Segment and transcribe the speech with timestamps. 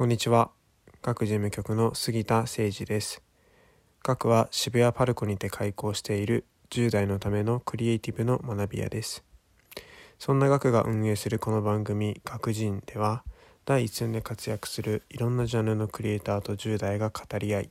[0.00, 0.50] こんにちは。
[1.02, 3.22] 各事務局の杉田誠二です。
[4.02, 9.22] 各は渋谷パルコにて開校している10代のためのクリエイティブの学び屋です。
[10.18, 13.24] そんな学が運営するこの番組学人では、
[13.66, 17.70] 第一線で活躍するいろんなジャンルのクリエイターと10代が語り合い、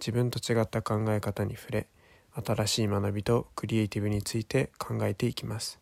[0.00, 1.86] 自分と違った考え方に触れ、
[2.32, 5.78] 新しい学びとクリエイティブについて考えていきます。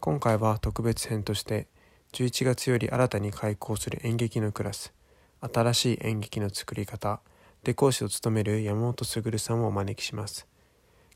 [0.00, 1.68] 今回は特別編として、
[2.12, 4.92] 11月より新たに開校する演劇のクラス。
[5.40, 7.20] 新しい演劇の作り方。
[7.62, 10.46] で講師を務める山本卓さんをお招きします。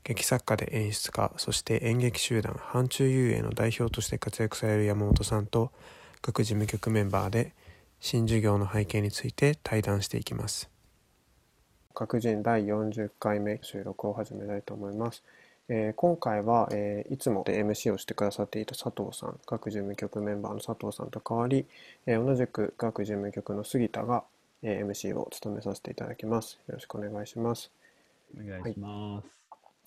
[0.03, 5.71] 劇作家で演出家そして演劇集団範疇遊泳の代表として活躍される山本さんと
[6.21, 7.53] 各事務局メンバーで
[8.01, 10.69] 新授業の背景について対談していきます。
[11.95, 15.23] 各人第40回目収録を始めたいと思います。
[15.69, 21.65] えー今回は、えーいつもで MC をしてくださっていた佐藤さん各事務局メンバーの佐藤さんと代わり、
[22.05, 24.23] えー同じく各事務局の杉田が、
[24.61, 26.59] えー MC を務めさせていただきます。
[26.67, 27.71] よろしくお願いします。
[28.37, 29.27] お願いします。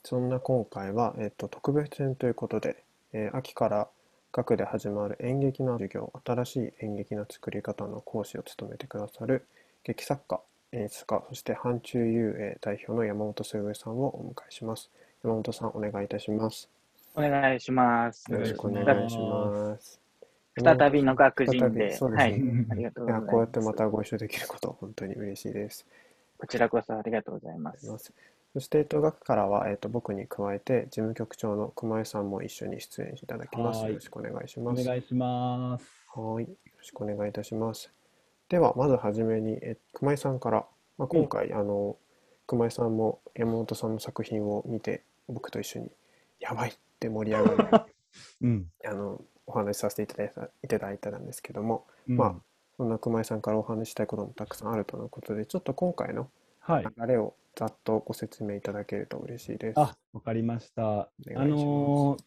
[0.05, 3.88] そんな今回は、えっと特別編ということで、えー秋から
[4.33, 9.46] 学で始まる演劇の授業新しい演劇の作り方の講師を務めてくださる
[9.84, 10.40] 劇作家
[10.72, 14.90] 演出家そして範疇遊泳代表の山本卓さんをお迎えします
[15.27, 16.70] 山本さんお願いいたします
[17.16, 18.30] お願いします。
[18.30, 20.00] よろしくお願いします。
[20.55, 21.94] 再びの学人で。
[21.94, 22.66] そうですはいね。
[22.70, 23.30] ありがとういや、ございます。
[23.30, 25.86] こうやってまたご一緒できること、本当に嬉しいです。
[26.38, 27.86] こちらこそありがとうございます。
[28.52, 33.80] そして、えっと、学からは、えっと、僕に加えて、事務局長の熊井さんも一緒に出演いただきます。
[33.80, 34.84] はいよろしくお願いしおます。
[34.84, 35.84] 願いします。
[36.14, 37.90] はい、よろしくお願いいたします。
[38.50, 40.66] では、まずはじめに、え熊井さんから、
[40.98, 41.96] まあ、今回、あの、
[42.46, 45.91] 熊井さんも山本さんの作品を見て、僕と一緒に、
[46.41, 47.82] やばいって盛り上がる
[48.42, 48.70] うん。
[48.84, 52.36] あのお話しさせていただいたいただいたんですけども、うんまあ
[52.77, 56.30] そんな熊井さんからお話ししたいこともたくさんあるとのことでちょっと今回の
[56.61, 56.84] はい。
[56.84, 59.80] 流れをざっとご説明いただけると嬉しいです。
[59.80, 61.02] あ、わかりました。
[61.02, 62.24] あのー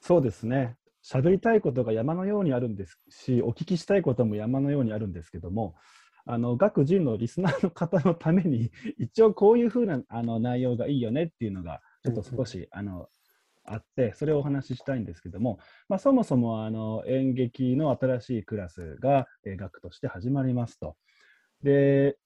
[0.00, 0.76] そうですね。
[1.04, 5.76] 喋りたいことが山のようにあるんですし、お聞きしたいことも山のようにあるんですけども、
[6.24, 13.08] あの学人のリスナーの方のために、一応こういうふうなあの内容がいいよねっていうのが、ちょっと少し、あの
[13.64, 15.58] あって、それをお話ししたいんですけども、
[15.88, 20.96] まあ、そもそもあの演劇の新しいクラスが、えー学として始まりますと。
[21.62, 22.16] で、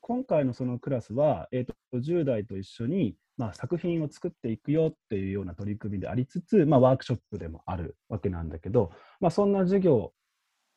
[0.00, 10.12] 今回のそのクラスは、えー、と10代と一緒に、まあ、作品を作っていくよっていうような取り組みでありつつ、まあ、ワークショップでもあるわけなんだけど、まあ、そんな授業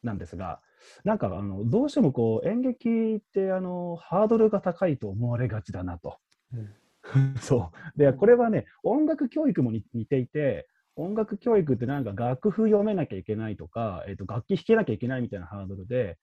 [0.01, 0.61] なんですが、
[1.03, 6.17] なんかあのどうしてもこう演劇ってあのハードルが高いと思われがちだなと。
[6.53, 6.69] うん
[7.41, 7.99] そう。
[7.99, 16.17] でこれはね音楽教育も似似ていて音楽教育ってなんか楽譜読めなきゃいけないとか、えー、と楽器弾けなきゃいけないみたいなハードルで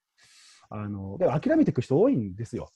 [0.69, 2.70] あので諦めていく人多いんですよ。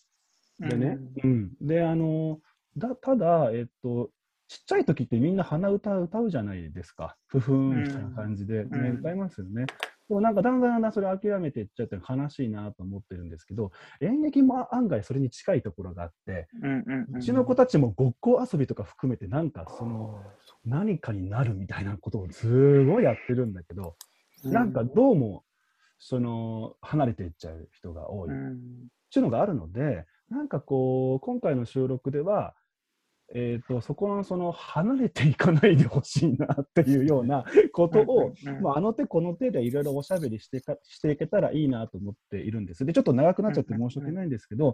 [0.58, 2.40] でね、うん、であの
[2.76, 4.10] だただ、えっと、
[4.48, 8.98] ちっちゃい時ってみんな鼻歌歌うじゃないですか、ふふーんみたいな感じで、ねうん。
[8.98, 9.66] 歌いますよね。
[10.10, 20.20] でもなんかだんだんだんだんそれ諦めていっちゃって悲しいなと思ってるんですけど、演劇も案外それに近いところがあって、うんうんうんうちの子たちもごっこ遊びとか含めて、なんかそあの
[20.64, 23.94] 何かになるみたいなことをすごいやってるんだけど、
[24.42, 25.44] なんかどうも
[26.00, 28.30] その離れていっちゃう人が多い。
[28.30, 28.54] うん。
[28.54, 32.54] っていうのがあるので、なんかこう、今回の収録では、
[33.32, 42.84] えー、とそこのその離れていかないでほしいなっていうような ことを、まあ、あの手この手でいろいろおしゃべりしてかしていけたらいいなと思っているんです。
[42.84, 44.70] で、ちょっと長くなっちゃって申し訳ないんですけど、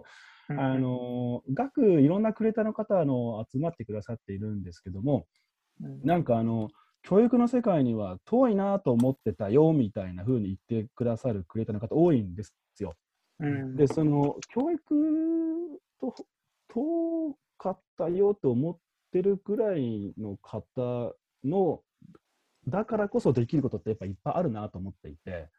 [0.49, 5.27] うんあの学いろんなクレーターの方あの集まってくださっているんですけども、
[5.81, 6.01] うん。
[6.03, 6.69] なんかあの
[7.03, 12.95] 教育の世界には遠いなと思ってたよみたいな風に言ってくださるクリエイターの方多いんですよ。
[13.39, 13.75] うん。
[13.75, 14.79] で、その教育
[15.99, 16.15] と
[16.69, 18.77] 遠かったよと思っ
[19.11, 21.81] てるぐらいの方の、
[22.67, 25.49] だからこそできることってやっぱいっぱいあるなと思っていて、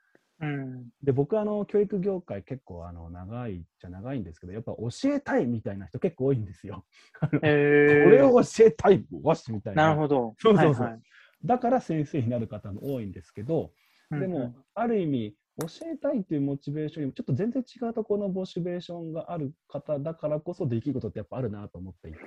[0.41, 6.85] うんで僕あの教育業界結構あの長いじゃ長いんですけど、やっぱ教えたいみたいな人結構多いんですよ。
[7.21, 9.87] こえーれを教えたい、わしみたいな。
[9.89, 10.35] なるほど。
[10.39, 11.03] そうそうそうはいはい
[11.45, 13.73] だから先生になる方も多いんですけど、
[14.11, 22.19] でも、ある意味、教えたいというモチベーションよりも、ちょっと全然違うところのモチベーションがある方だからこそ、できることってやっぱあるなと思っていて、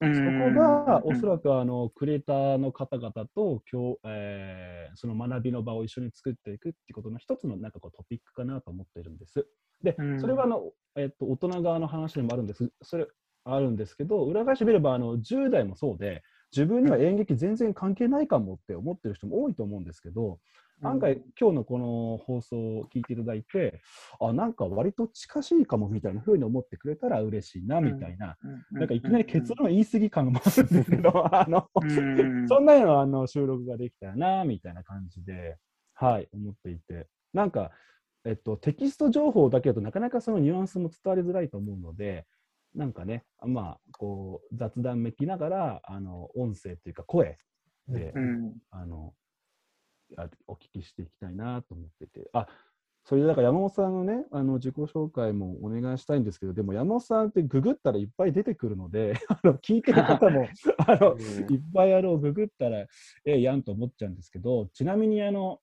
[0.00, 9.46] うんそこがおそららくあのクリエイターの方々と今日、えーその学びの場を一緒に作っていくっていうことの一つのなんかこうトピックかなと思っているんです。
[9.82, 12.70] で、うんそれはあの、えっと大人側の話でもあるんです。
[12.82, 13.06] それ
[13.44, 20.38] あるんですけど、裏返してみればあの10代もそうで、自分には演劇全然関係ないかもって思ってる人も多いと思うんですけど、
[20.82, 23.82] 案外、今日のこの放送を聞いていただいて、
[24.20, 28.36] あ、なんか割と近しいかもみたいな風に思ってくれたら嬉しいな、みたいな。
[28.72, 35.58] なんかいきなり結論言い過ぎ感もあるんですけど、 あの、うんそんなのあの収録ができたらな、みたいな感じで、
[35.94, 37.08] はい、思っていて。
[37.32, 37.70] なんか、
[38.24, 42.26] えっと、テキスト情報だけだとなかなかそのニュアンスも伝わりづらいと思うので、
[42.74, 47.38] なんかね、まあ、こう、雑談めきながら、あの、音声っていうか声
[47.88, 49.19] で、うんあの、あ
[50.46, 52.46] お聞きしていきたいなと思ってて、あ、
[53.04, 60.46] それでだから山本さんのね、あの自己紹介もお願いしたいんですけど、でも山本さんってググったらいっぱい出てくるので、 あの聞いてる方も
[60.86, 62.88] あのいっぱいあのググったらえ
[63.24, 65.60] えやんと思っちゃうんですけど、ちなみにあの、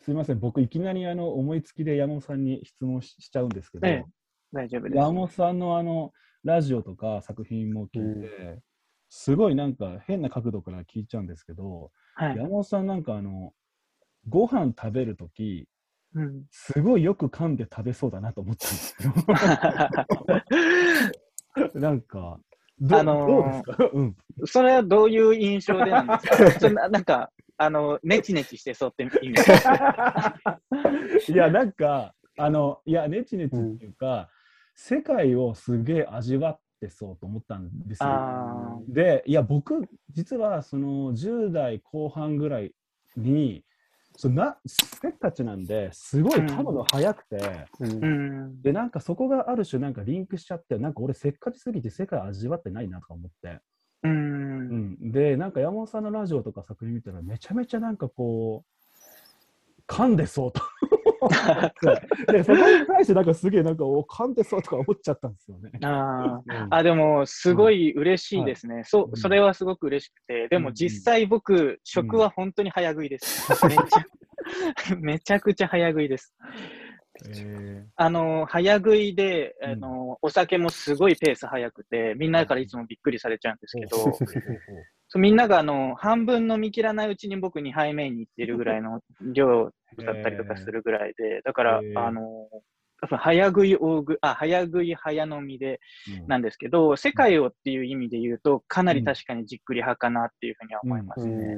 [0.00, 4.04] すみません、僕いきなりあの思いつきで山本さんに質問ししちゃうんですけど、ええ
[4.52, 4.96] 大丈夫です。
[4.96, 6.12] 山本さんのあの
[6.42, 8.60] ラジオとか作品も聞いて、
[9.08, 12.36] すごいなんか変な角度から聞いちゃうんですけど、はい。
[12.36, 13.52] 山本さんなんかあの、
[14.28, 15.66] ご飯食べるとき、
[16.14, 16.44] うん。
[16.50, 19.14] すごいよく噛んで食べそうだなと思ったんですけど、
[21.80, 22.40] なんか、
[22.80, 26.70] ど,、あのーどうん、それはどういう印象でなんですか？
[26.70, 29.34] ななんか、あの、ネチネチしてそうって意味。
[29.34, 30.60] ですか
[31.28, 34.30] いや、なんか、あの、いや、ネチネチっていうか、
[34.74, 38.08] 世界をすげえ味わってそうと思ったんですよ。
[38.08, 42.74] あで、いや、僕、実はその10代後半ぐらい
[43.16, 43.62] に、
[44.20, 48.60] そのなせっかちなんですごい噛むの早くて、ーうん。
[48.60, 53.60] で、なんかそこがある種なんかリンクしちゃって、なんか俺せっかちすぎて世界味わってないなとか思って。
[54.02, 54.08] う。
[54.08, 60.60] うんん、で、なんか山本さんのラジオとか作品見たらめちゃめちゃなんかこう、噛んでそうと。
[62.32, 65.70] で、そこに対してなんかすげえなんかお噛んでそうとか思っちゃったんですよね。
[65.82, 68.82] あーうんあ、でも、すごい嬉しいですね。
[68.84, 70.48] そうう、んそれはすごく嬉しくて。
[70.48, 73.66] でも、うん実際僕、食は本当に早食いです。
[73.66, 73.84] めちゃ、
[75.00, 76.34] めちゃくちゃ早食いです。
[77.28, 83.96] えあの、早食いで、あの、お酒もすごいペース早くて、みんなからいつもびっくりされちゃうんですけど、
[85.10, 89.00] そうみんながあの半分飲み切らないうちに僕2杯目に行ってるぐらいの
[89.32, 92.48] 量だったりとかするぐらいで、だから、あの、
[93.18, 95.80] 早食い大食い、あ、早食い早飲みで
[96.20, 101.56] うんなんですけど、世界をっていう意味で言うと、かなり確かにじっくり派かなっていうふうには思いますね。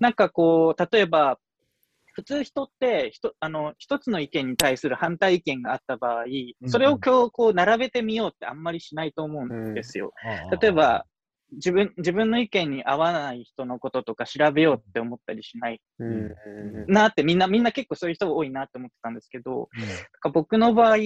[0.00, 1.38] なんかこう、例えば、
[2.14, 6.24] 普通人ってひとあの一つの意見に対する反対意見があった場合、
[6.66, 10.12] それを今日こう並べてみようってあんまりしないと思うんですよ。
[10.60, 11.06] 例えば、
[11.52, 15.80] 自分、自分の意見に合わない人のこととか調べようって思ったりしない
[16.88, 19.88] なって、みんな、みんな結構そういう人が多いなって思ってたんですけど、なん
[20.20, 20.96] か僕の場合、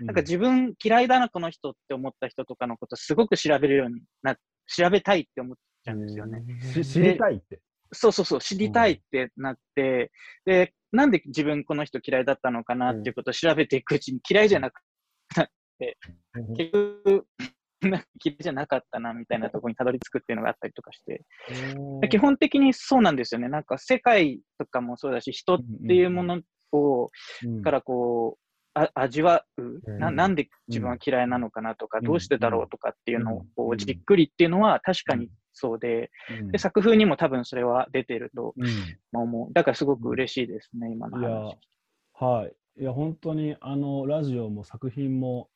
[0.00, 4.36] なんか自分嫌いだな、この人って思った人とかのことすごく調べるようにな、
[4.66, 6.42] 調べたいって思っちゃうんですよね。
[6.72, 7.60] し知りたいって。
[7.92, 10.12] そうそうそう、知りたいってなって、
[10.44, 14.80] で、なんで自分この人嫌いだったのかなっていうことを調べていくうちに嫌いじゃなく
[15.78, 15.98] て、
[16.56, 17.26] 結局、
[17.82, 21.24] なんか嫌いじゃなかったなみたいなところにたどり着くっていうのがあったりとかして、
[22.00, 23.48] で基本的にそうなんですよね。
[23.48, 26.40] なんか世界とかもそうだし、人っていうもの
[26.72, 27.10] を、
[27.44, 28.40] うんからこう、
[28.74, 30.16] あ味わうな、うん。
[30.16, 32.04] なんで自分は嫌いなのかなとか、うん。
[32.04, 36.10] どうしてだろうとかっていうのをじっくりっていうのは確かにそうで、
[36.40, 36.50] うん。
[36.52, 39.20] で作風にも多分それは出てるとうん。
[39.20, 39.52] 思う。
[39.52, 41.56] だからすごく嬉しいですね、今の話。
[42.14, 42.54] はい。
[42.80, 45.48] いや、本当に、あの、ラジオも作品も、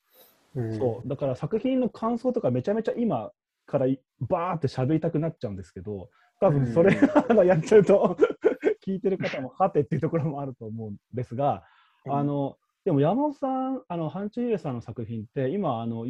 [0.77, 3.31] そう、だから作品の感想とかめちゃめちゃ今
[3.65, 6.09] からいバーって喋りたくなっちゃうんですけど、
[6.39, 6.93] 多分それ、
[7.45, 8.17] やっちゃうと、
[8.85, 11.63] 聞いてる方もはてっていうところもあると思うんですが、
[12.07, 16.05] あの、でも山本さん、あの、ハンチュイエさんの作品って、今、あの、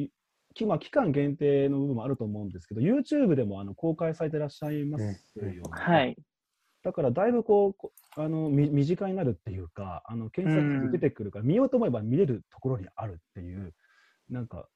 [0.53, 5.61] 期間限定の部分もあると思うんですけど、YouTube でもあの公開されてらっしゃいますよね。
[5.69, 6.15] はい。
[6.81, 13.73] だからだいぶこうこあのみ身近になるっていうかあの検索で出てくるから、見ようと思えば見れるところにあるっていう
[14.29, 14.67] なんか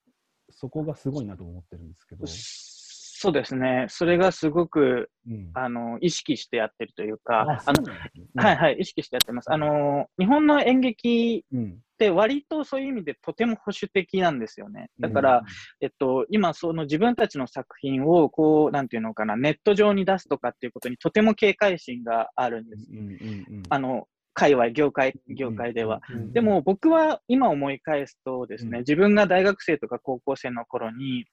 [0.49, 3.85] そこがすごいなと思ってるんですけど、そうですね。
[3.89, 7.93] それがすごく、うん、あの、意識してやってるというか、あの、ね
[8.35, 9.51] はいはい、意識してやってます。
[9.51, 14.89] あの、日本の演劇うんって割とそういう意味でとても保守的なんですよね。
[15.01, 15.43] だから、、
[15.81, 22.87] えっと、今その自分たちの作品をこう、なんていうのかな、ネット上に出すとかっていうことにとても警戒心があるんです。
[22.89, 24.07] うんうんうんうん、あの、
[24.39, 26.01] 界隈、業界、業界では。
[26.10, 28.79] うんで、も僕は今思い返すとですね、うん。
[28.79, 31.25] 自分が大学生とか高校生の頃に、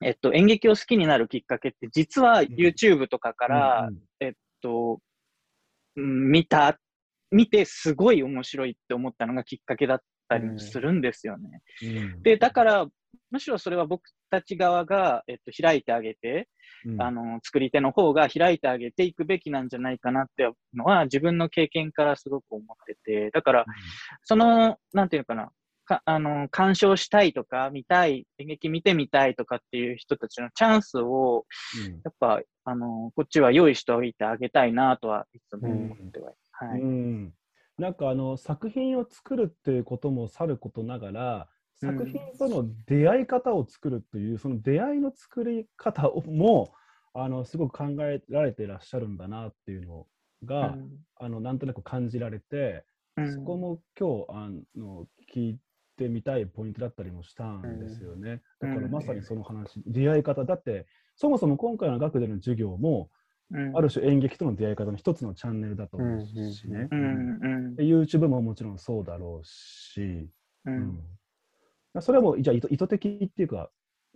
[0.00, 4.98] えっと、演劇を好きになるきっかけって、実は YouTube とかから、うんえっと、
[5.96, 6.80] うん見た、
[7.30, 11.62] 見てすごい面白いって思ったのがきっかけだったりするんですよね。
[11.82, 12.22] うん。
[12.22, 12.86] で、だから
[13.30, 16.48] むしろそれは僕たち側が、えっと、開いてあげて、
[16.84, 17.02] うん。
[17.02, 23.64] あの、作り手の方が開いてあげていくべきなんじゃないかなっていうのは自分の経験からすごく思ってて、だから、
[24.22, 25.50] その、なんていうのかな、
[25.84, 31.46] かあの、鑑賞したいとか、見たい、演劇見てみたいとかっていう人たちのチャンスを、
[31.86, 31.92] うん。
[32.04, 36.80] やっぱ、あの、こっちは用意しておいてあげたいなとはいつも思っては、はい。
[36.80, 37.34] うん、
[37.78, 46.72] なんかあの作品を作るっていうこともさることながらうん作品との出会い方を作るという、その出会いの作り方をも
[47.12, 50.06] あのすごく考えられていらっしゃるんだなっていうの
[50.44, 50.76] が、
[51.16, 52.84] あのなんとなく感じられて、
[53.16, 53.34] うん。
[53.34, 55.58] そこも今日あの聞い
[55.96, 58.40] てみたいポイントだったりもしたんですよね。
[58.60, 58.70] うん。
[58.70, 60.44] だからまさにその話、出会い方。
[60.44, 60.86] だって
[61.16, 63.10] そもそも今回の学での授業も、
[63.50, 63.76] うん。
[63.76, 66.88] ある種演劇との出会い方の一つのチャンネルだと思うしね。
[66.90, 67.38] うん。
[67.42, 67.76] うん。
[67.76, 70.30] で YouTube ももちろんそうだろうし、
[70.64, 71.00] ううんん
[72.00, 73.70] それはもうじゃあ意図的っていうか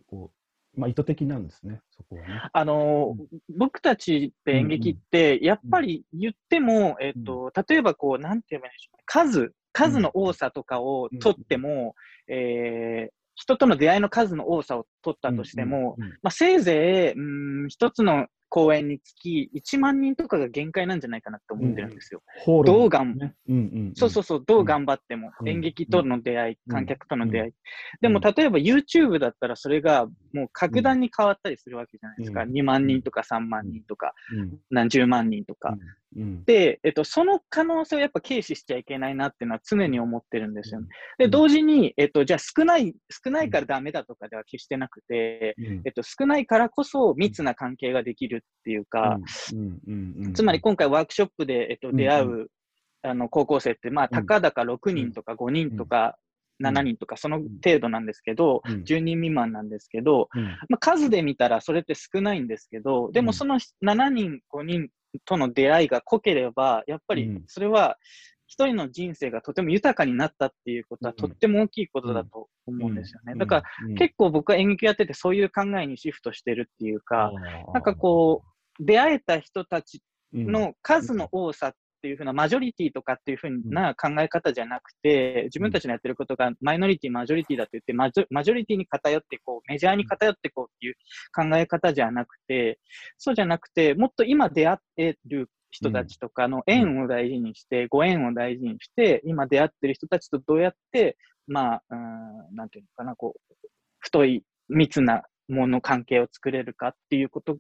[0.07, 0.31] こ
[0.77, 2.43] う、まあ、意図的なんですね、そこはね。
[2.53, 9.03] あのー僕たちって演劇って、やっぱり言っても、えっと、例えばこう、なんて言えばいいんでしょうね。
[9.07, 11.95] 数、数の多さとかを取っても、
[12.29, 22.23] えー人との出会いの数の多さを取ったとしても、うんうんまあ、せいぜい、うん、一つの公演につき1万人とかが限界なんじゃないかなって思ってるんですよ。
[22.45, 25.49] ホールどうがんねうんうんそうそうそう、どう頑張っても、うん。
[25.49, 26.73] 演劇との出会い、うん。
[26.73, 27.51] 観客との出会い。
[27.51, 27.55] うん。
[28.03, 32.43] でも、例えば YouTube だったらそれがもう格段に変わったりするわけじゃないですか。
[32.43, 32.53] うん。
[32.53, 34.59] 2万人とか3万人とか、うん。
[34.71, 35.77] 何十万人とか。
[36.15, 36.45] うん。
[36.45, 40.89] で、えっと、その可能性をやっぱ軽視しちゃいけないなっていうのは常に思ってるんですよね。
[41.19, 41.31] で、うん。
[41.31, 45.83] 同時に、えっと、じゃあ少ない、少ないからダメだとかでは決してなくて、うん。
[45.85, 49.19] えっと、少ないからこそ密な関係ができるっていうか、
[50.35, 52.47] つまり今回ワークショップで、えっと、出会う、うん
[53.03, 56.17] あの高校生って、まあ、たかだか6人とか5人とか
[56.63, 58.83] 7人とか、その程度なんですけど、うん。
[58.83, 60.45] 10人未満なんですけど、うん。
[60.69, 63.27] まあ、数で見たらそれって少ないんですけど、でうん。
[63.27, 64.89] もその7人、5人
[65.25, 67.45] との出会いが濃ければ、やっぱりうん。
[67.47, 67.97] それは
[68.47, 71.17] 一人の人生がとても豊かになったっていうことはうん。
[71.17, 73.35] とっても大きいことだと思うんですよね。
[73.37, 73.95] だから、うん。
[73.97, 77.33] 結構僕は演劇やっててそういう考えにシフトしてるっていうか、
[77.73, 78.43] なんかこ
[78.79, 80.03] う、出会えた人たち
[80.35, 80.47] うん。
[80.53, 81.75] の数の多さっ
[82.07, 90.95] ていうふうな、マジョリティとかっていうふうな考え方じゃなくて、自分たちのやってることがマイノリティ、マジョリティだって言って、マジョマジョリティに偏ってこう、メジャーに偏ってこうっていう
[91.35, 92.79] 考え方じゃなくて、
[93.19, 101.17] そうじゃなくて、もっと今出会える人たちとかの縁を大事にして、ご縁を大事にして、今出会ってる人たちとどうやって、
[101.49, 101.97] まあ、うー
[102.53, 103.55] ん、なんていうのかな、こう、
[103.99, 107.59] 太い、密なもの関係を作れるかっていうこと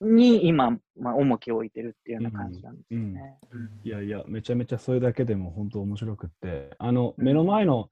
[0.00, 3.38] に今、まあ、重きを置いてるっていうような感じなんですよね。
[3.84, 7.90] いやいや、めちゃめちゃそれだけでも本当面白くって、あの、目の前の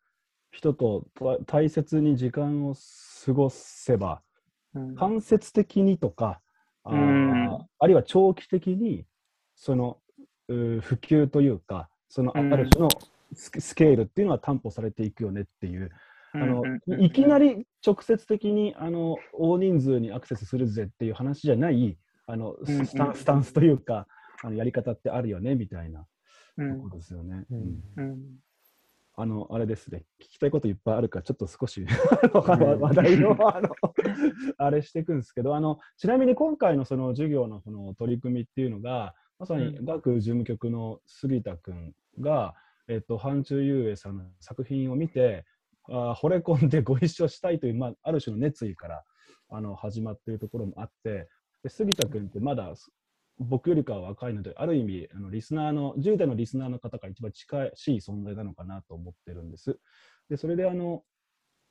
[0.50, 2.75] 人とた大切に時間を
[3.25, 4.23] 過ごせば、
[4.75, 4.95] うん。
[4.95, 6.41] 間接的にとか、
[6.85, 7.67] あーうん。
[7.79, 9.05] あるいは長期的に、
[9.55, 9.99] その、
[10.49, 12.50] う普及というか、そのあうん。
[12.50, 12.88] る種の
[13.35, 15.91] ススケールっていうのは担保されていくよねっていう、
[16.35, 16.63] あの
[16.99, 24.07] いきなり直接的にあの大人数にアクセスするぜっていう話じゃないあのスタンスタンスというか
[24.43, 26.07] あのやり方ってあるよねみたいな
[26.59, 26.83] うん。
[26.83, 27.47] とこですよね。
[29.21, 31.85] あのあれですね、聞きたいこといっぱいあるから、ちょっと少し
[32.33, 33.71] 話題のあの
[34.59, 39.85] あれしていくんですけど、あのちなみに今回のその授業のこの取り組みっていうのが、まさにうん。
[39.85, 42.55] 学事務局の杉田君が、
[42.87, 45.45] えっと、範中優英さんの作品を見て、
[45.88, 49.04] あー惚れ込んでご一緒したいという、まあ、ある種の熱意から
[49.50, 51.28] あの始まっているところもあって、
[51.62, 52.75] で杉田君ってまだ
[53.38, 59.78] 僕よりかは若いので、ある意味、あのリスナーの、10代のリスナーの方が一番近しい存在なのかなと思ってるんです。
[60.28, 61.04] で、それで、あの、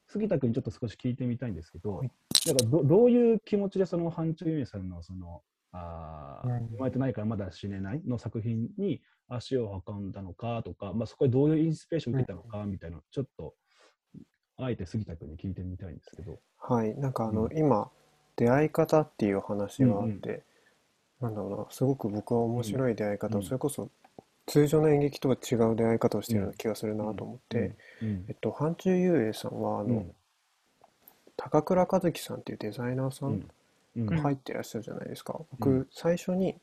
[0.07, 2.11] 杉田君にちょっと少し聞いてみたいんですけど、はい
[2.45, 5.41] なんかどどういう気持ちでその範疇ゆめさんのその、
[5.73, 13.53] あ生まれてないからまだ死ねないの作品に足を運んだのかとか、まあ、そこでどういうインスピレーションを受けたのかみたいなのちょっと、
[14.57, 16.39] あえて杉田君に聞いてみたいんですけど。
[16.59, 17.57] はい、なんかあの、うん。
[17.57, 17.89] 今
[18.35, 20.43] 出会い方っていう話があって、
[21.21, 23.45] なんだろうなすごく僕は面白い出会い方を、うん。
[23.45, 23.89] それこそ
[24.47, 28.25] 通常の演劇とは違う出会い方をしているような気がするなと思って、うん。
[28.27, 30.11] えっと範中優英さんはあの、うん。
[31.35, 33.33] 高倉和樹さんっていうデザイナーさうん。
[33.33, 33.47] ん
[33.95, 34.05] うん。
[34.07, 36.55] が入ってらっしゃるじゃないですか、う僕最初に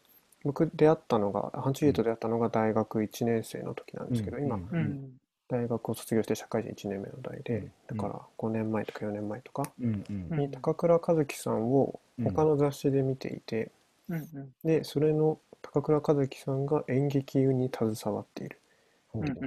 [0.45, 4.63] 僕出会ったのが範中優英と出会ったのが大学1年生の時なんですけど、今うん。
[4.73, 13.71] うん大学を卒業して社会人1年目の代で、うんだから5年前とか4年前とかに高倉和樹さんを他の雑誌で見ていて、
[14.09, 14.55] うんうん。
[14.65, 18.59] でそれの高倉和樹さんが演劇に携わっている。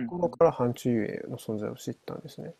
[0.09, 2.53] ころから範中優英の存在を知ったんですね。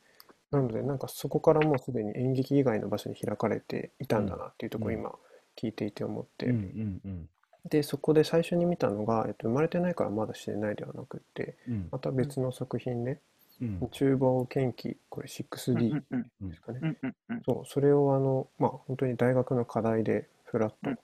[0.51, 5.01] なので、なんかそこからもうすでに演劇以外の場所に開かれていたんだなっていうところをうん。
[5.01, 5.15] 今
[5.55, 7.29] 聞いていて思って、うんうんうん
[7.69, 11.89] で、そこで最初に見たのが、えっと、生まれてないからまだ知れないではなくって、うん。
[11.91, 13.19] また別の作品ね、
[13.61, 13.89] うん。
[13.91, 16.49] 厨房研究、これうん 6D うんうんうん。
[16.49, 16.79] ですかね。
[16.81, 17.41] うんうんうん。
[17.43, 20.99] そう、それをあの、まあ本当に大学の課題でフラッとうん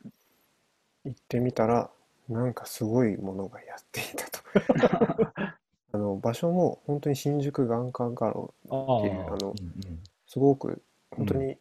[1.05, 1.89] 行ってみたら、
[2.29, 4.39] なんかすごいものがやっていたと。
[5.93, 11.55] あの場所も本当に新宿眼科画廊あっていうあのうんすごく本当に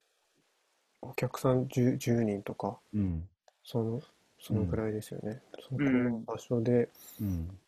[1.03, 3.29] お客さん 10, 10人とかうんうん。
[3.65, 4.01] その
[4.43, 6.05] そのぐらいですよね、うん。
[6.11, 6.89] の場所で、
[7.21, 7.59] うん。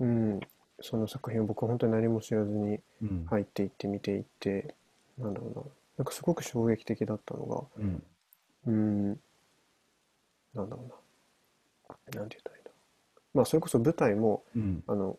[0.00, 0.40] うん、
[0.80, 3.26] その作品を僕は本当に何も知らずにうん。
[3.28, 4.74] 入っていって見ていって
[5.18, 5.62] なんだろうな。
[5.98, 8.02] なんかすごく衝撃的だったのがうん。
[8.66, 9.20] うん。
[10.54, 12.20] なんだろうな。
[12.20, 12.70] なんて言ったらいいんだ
[13.34, 14.82] まあそれこそ舞台もうん。
[14.86, 15.18] あの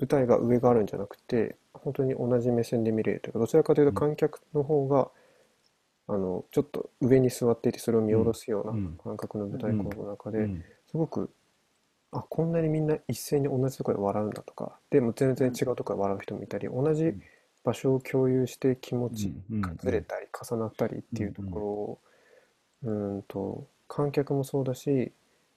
[0.00, 5.10] 舞台が上があるんじゃなくて本当に同じ目線で見れるというかどちらかというと観客の方が、
[6.08, 8.84] あのちょっと上に座っていてそれを見下ろすよううん。
[8.96, 10.64] な感覚の舞台構造の中で、うん。
[10.90, 11.30] すごく
[12.10, 17.14] あこんなにみんな一斉に同じところで笑うんだとかでも全然違うところで笑う人もいたり同じ
[17.64, 19.60] 場所を共有して気持ちうん。
[19.60, 21.98] がずれたり重なったりっていうところを
[22.82, 25.12] うーんと観客もそうだし、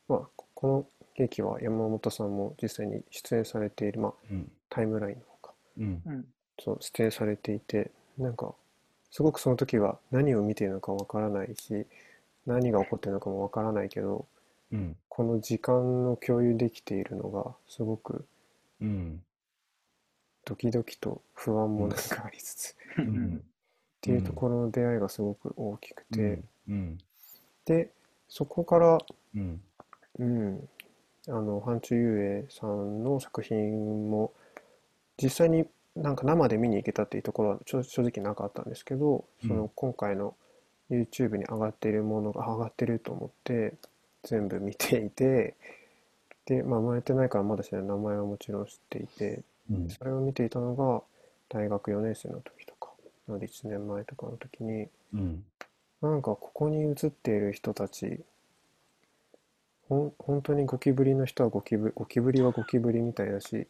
[0.08, 0.86] まあ、この
[1.16, 4.52] 劇は山本さんも実際に出演されている、まあ、うん。
[4.70, 6.02] タイムラインの方かうん。
[6.06, 6.25] うん。
[6.64, 8.54] そう出演されていてなんか
[9.15, 11.86] すごくその時は何を見ているのかわからないし
[12.45, 14.25] 何が起こっているのかもわからないけど
[14.74, 14.98] うん。
[15.07, 18.25] この時間を共有できているのがすごく
[18.81, 19.22] うん。
[20.43, 23.07] ドキドキと不安もなんかありつつ、っううん。
[23.36, 23.41] ん
[24.01, 26.98] ていうところの出会いがすごく大きくて、うん。
[27.63, 27.91] で
[28.27, 28.98] そこから
[29.34, 29.62] うん。
[30.19, 30.69] うん。
[31.29, 34.34] あの範中優英さんの作品も
[35.15, 35.65] 実際に
[35.96, 39.50] なんか生で見に行けたっていうところはちょ正直なかったんですけど、うん。
[39.50, 40.36] その今回の
[40.90, 43.74] YouTube に上がっているものが上がってると思って
[44.24, 45.56] 全部見ていて
[46.46, 49.90] で、まあ、生まれてないからまだ知らない名前はもちろん知っていてうん。
[49.90, 51.01] それを見ていたのが
[51.50, 52.92] 大学4年生の時とか
[53.27, 55.44] なので1年前とかの時にうん。
[56.01, 58.20] なんかここに映っている人たち
[59.88, 63.68] ほん本当にゴキブリの人はゴキブゴキブリはゴキブリみたいだし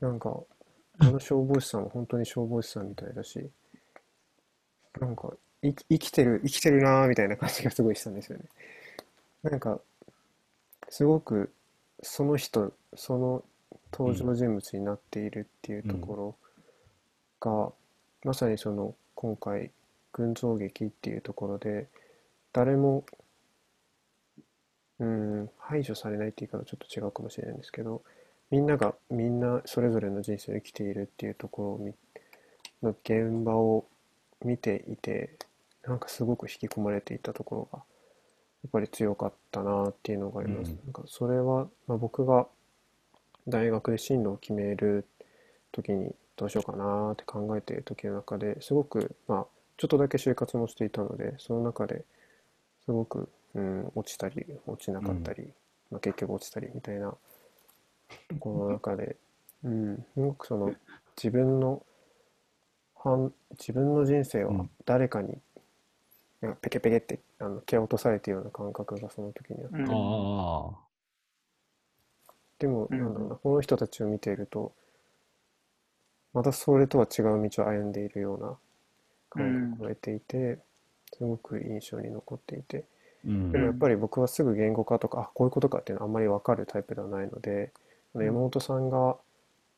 [0.00, 0.40] なんか
[1.02, 3.50] あの消防士さんは本当に消防士さんみたいだし
[5.00, 8.44] なんか生き生きてる生きてるなーみたいな感じがすごいしたんですよね。
[9.42, 9.80] なんか
[10.88, 11.52] すごく
[12.02, 13.44] その人その
[13.92, 16.36] 登場人物になっているっていうところ
[17.40, 17.72] が、
[18.24, 19.70] まさにその今回
[20.12, 21.88] 群像劇っていうところで
[22.52, 23.04] 誰も
[24.98, 28.02] うん排除されないって言い方はちょっと違うかもしれないんですけど
[28.52, 31.94] みんながみんなそれぞれの人生を生きているっていうところをみ
[32.82, 33.86] の現場を
[34.44, 35.38] 見ていて
[35.84, 40.70] なんかすごく引き込まれていたところがやっぱり強かったなっていうのがあります。
[40.70, 42.46] うんなんかそれは、まあ、僕が
[43.48, 45.06] 大学で進路を決める
[45.72, 49.46] 時にどうしようかなって考えている時の中ですごくまあ
[49.78, 52.04] ちょっとだけ就活もしていたのでその中で
[52.84, 55.48] すごく、うん、落ちたり落ちなかったり、
[55.90, 57.18] まあ、結局落ちたりみたいなと
[58.38, 59.16] ころの中で、
[59.64, 60.74] うん、すごくその
[61.16, 61.82] 自分の
[62.96, 64.70] 半自分の人生はうん。
[64.84, 65.38] 誰かに
[66.40, 69.86] なんかペケペケってあの蹴落とされているような感覚がその時にあって、うん。
[72.58, 72.98] でも、うん。
[72.98, 74.72] なんだろうな、この人たちを見ていると、
[76.32, 78.56] またそれとは違う道を歩んでいるような
[79.30, 80.58] 感覚を得ていて、
[81.16, 82.84] すごく印象に残っていて、
[83.24, 83.52] うん。
[83.52, 87.78] でもやっぱり僕はすぐ言語化とか、あ、こういうことかっていうのはあんまり分かるタイプではないので、あ
[88.14, 89.16] の山本さんが、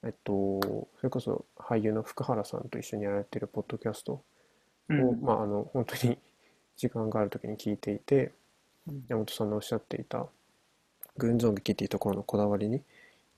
[0.04, 0.60] えっと、
[0.98, 4.24] それこそ俳優の福原さんと一緒にやられているポッドキャストを、
[4.88, 5.20] うん。
[5.22, 6.18] まあ、あの本当に
[6.76, 8.32] 時間がある時に聞いていて
[8.86, 9.04] うん。
[9.08, 10.26] 山本さんのおっしゃっていた
[11.16, 12.80] 群像劇っていうところのこだわりにや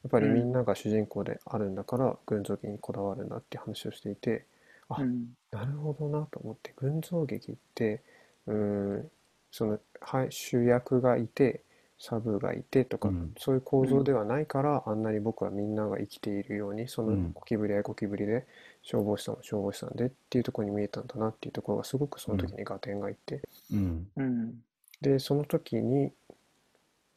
[0.08, 4.44] っぱりみんなが主人公であるんだから群像劇にこだわるんだって話をしていて
[4.88, 5.34] あうん。
[5.50, 8.02] なるほどなと思って群像劇って
[8.46, 8.54] うー
[8.98, 9.10] ん
[9.50, 11.62] そのはい主役がいて
[11.98, 13.34] サブがいてとか、うん。
[13.38, 17.32] そういう構造ではないから、あんなに僕はみんなが生きているようにそのうん。
[17.32, 18.46] ゴキブリはゴキブリで
[18.82, 24.08] 消防士さんは消防士さんでっていうところに見えたんだなっていうところがすごくその時に合点がいって、うん。
[24.16, 24.54] うん。
[25.00, 26.12] でその時に、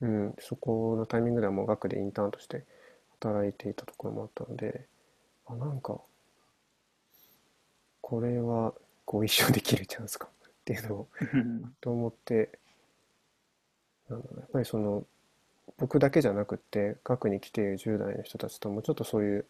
[0.02, 2.64] うん、そこのタイミングではもう学でインターンとして
[3.20, 4.86] 働いていたところもあったので
[5.46, 6.00] あなんか
[8.02, 8.74] これは
[9.06, 11.74] ご一緒できるチャンスかもっていうのをうん。
[11.82, 12.50] と思って
[14.10, 15.06] やっぱりその
[15.78, 19.46] 僕だけじゃなくって学に来ている10代の人たちともちょっとそういう、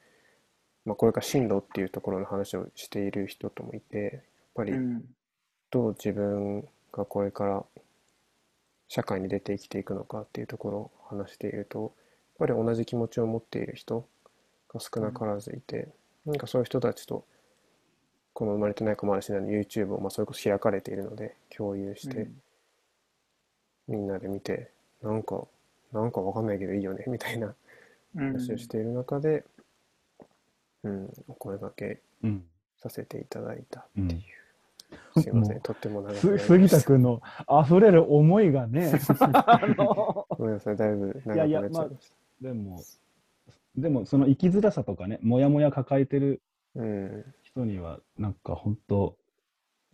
[0.85, 4.21] まあ、これから進路っていうところの話をしている人ともいてやっ
[4.55, 5.03] ぱりうん。
[5.71, 7.63] どう自分がこれから
[8.87, 11.93] 社会に出て生きていくのかっていうところを話していると
[12.39, 14.05] やっぱり同じ気持ちを持っている人
[14.73, 15.89] が少なからずいて、
[16.25, 17.25] なんかそういう人たちと
[18.33, 22.29] この生まれてない子もあるしないの YouTube をまあそれこそ開かれているので共有して、
[23.89, 24.71] みんなで見て
[25.02, 25.45] なんか
[25.91, 27.54] なんかわかんないけどいいよねみたいな
[28.15, 28.28] うん。
[28.34, 29.43] 話をしている中で、
[30.84, 32.43] うん、お声掛けうん。
[32.82, 35.21] させていただいたうんっていう。
[35.21, 37.21] すいません、もとっても長く杉田君の
[37.63, 40.25] 溢れる思いがね、 あの。
[40.30, 42.47] ごめんなさい、だいぶ長くいやいやなっちゃいました。
[42.47, 42.82] でも、
[43.75, 46.41] でもその生きづらさとかね、もやもや抱えてる
[46.75, 49.17] うん、人には、なんか本当、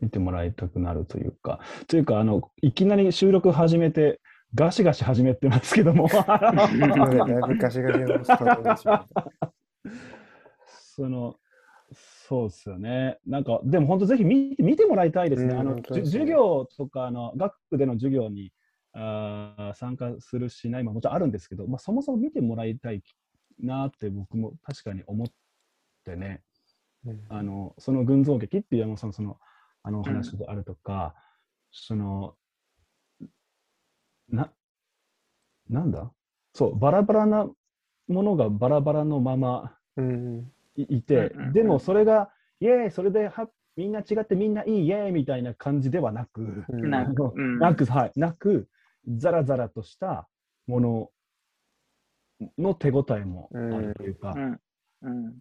[0.01, 4.19] 見てもらいたくなるというか、というか、あのいきなり収録始めて、
[4.53, 9.53] ガシガシ始めてますけども、なのでだいぶガシガシのスタートにしました。
[10.67, 11.35] その、
[12.27, 13.19] そうですよね。
[13.25, 15.53] なんか、でも本当ぜひ見て見てもらいたいですね。
[15.53, 18.51] うんあの、授業とか、あの、学区での授業に
[18.93, 23.03] あー参加するしないももちろんあるんですけど、まあ、そもそも見てもらいたい
[23.59, 25.27] なって僕も確かに思っ
[26.05, 26.41] てね、
[27.05, 29.37] うんあの、その群像劇っていう山本さんのその、
[29.87, 31.13] あのお話であるとか、
[31.71, 32.35] その、
[34.27, 34.51] な、
[35.69, 36.11] なんだ？
[36.53, 37.47] そう、バラバラな
[38.07, 46.89] ものがバラバラのまま、うん、いいてでもそれが、イエーイ、それではみんな違ってみんないい、イエーイみたいな感じではなく、うん。
[46.89, 47.59] なく、うん。
[47.59, 48.67] なく、はい、なく、
[49.07, 50.27] ザラザラとした
[50.65, 51.11] もの
[52.57, 54.59] の手応えもあるというか、うん。
[55.03, 55.35] うん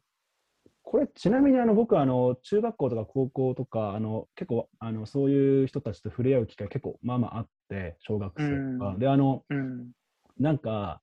[0.85, 8.91] これ、ちなみにあの僕あの、中学校とか高校とか、あの結構あのそういう人たちと触れ合う機会、結構まあまああって、小学生とか。
[8.91, 8.99] うん。
[8.99, 9.91] で、あの、うん。
[10.39, 11.01] なんか、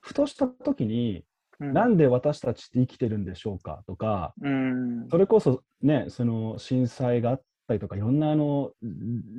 [0.00, 1.24] ふとした時に、
[1.60, 1.72] うん。
[1.74, 5.08] なんで私たちって生きてるんでしょうかとか、うん。
[5.10, 8.72] それこそね、その震災があったりとか、いろんなあの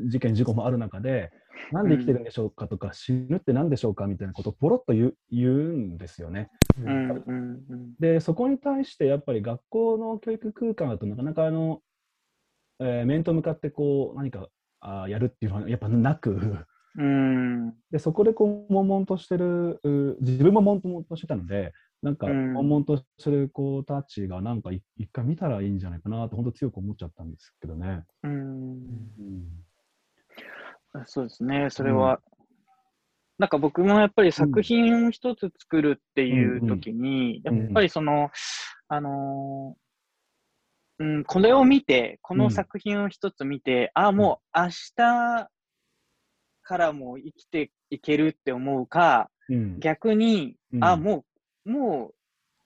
[0.08, 1.32] 事件、事故もある中で、
[1.72, 6.50] なんで生きてるんでしょうかとか、死ぬって何でしょうかみたいなことをポロッと言う言うんですよね。
[6.82, 7.94] うんうんうん。
[8.00, 11.82] で、そこに対してやっぱり学校の教育空間だとなかなかあの、
[12.80, 16.66] えー面と向かってこう何かあーやるっていうのはやっぱなく、
[16.98, 17.74] うん。
[17.92, 22.54] でそこでこう悶々としてる、う自分も悶々としてたので、なんかうん。
[22.54, 28.04] 悶々としてる子たちがなんかい一回見たらいいんじゃないかなと、本当強く思っちゃったんですけどね。
[28.24, 28.32] うん。
[28.34, 28.84] う
[31.02, 31.06] ん。
[31.06, 32.20] そうですね、それは。
[33.38, 38.32] なんか僕もやっぱり作品を一つ作るっていう時に、うんうんやっぱりその、
[38.88, 39.88] あのー
[41.00, 45.50] うん、これを見て、この作品を一つ見て、あ、もう明日
[46.64, 49.80] からも生きていけるって思うか、うん。
[49.80, 50.84] 逆に、うん。
[50.84, 51.24] あ、もう、
[51.68, 52.12] も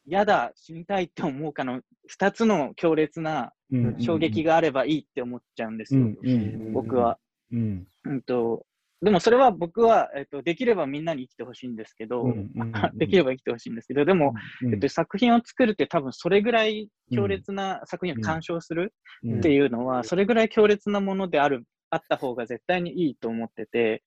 [0.08, 3.96] う、やだ、死にたいって思うかの二つの強烈なうん。
[4.00, 6.18] 衝撃があればいいって思っちゃうんですよ、うん。
[6.24, 6.30] う
[6.70, 7.18] ん僕は。
[7.52, 7.88] うん。
[8.04, 8.66] うんと、
[9.02, 19.40] でもそれは僕は、えっと、できればみんなに生きてほしいんですけど、うんうんうんできれば生きてほしいんですけど、でも、うんえっと、作品を作るって多分それぐらい強烈な作品を鑑賞するうん。
[19.40, 24.04] っていうのは、それぐらい強烈なものである、あった方が絶対にいいと思ってて、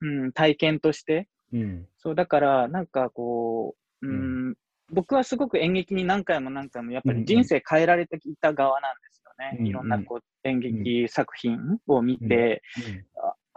[0.00, 1.28] うん、体験として。
[1.52, 1.86] うんうん。
[1.96, 4.14] そう、だから、なんかこう、う
[4.50, 4.54] ん、
[4.92, 9.58] 僕はすごく演劇に何回も何回もやっぱり人生変えられてきた側なんですよね。
[9.60, 13.04] うんいろんなこう演劇作品を見て、うん。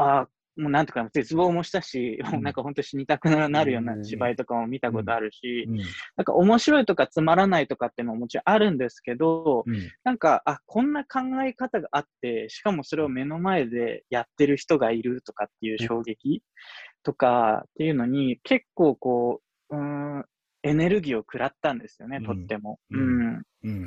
[0.05, 0.27] ああ、
[0.59, 2.25] もうなんとか絶望もしたし、ん。
[2.31, 5.77] もうなんか本当死にたくなるような芝居とかも見たことあるし、うん。
[6.17, 9.91] なんか面白いとかつまらないとかっていうのももちろんあるんですけど、うん。
[10.03, 16.43] なんか、あ、こんな考え方があって、しかもそれを目の前でやってる人がいるとかっていう衝撃
[17.03, 19.81] とかっていうのに、結構こう、うー
[20.19, 20.25] ん、
[20.63, 22.23] エネルギーを食らったんですよね、うん。
[22.25, 22.79] とっても。
[22.91, 23.29] ううん。
[23.33, 23.43] ん。
[23.63, 23.83] うん。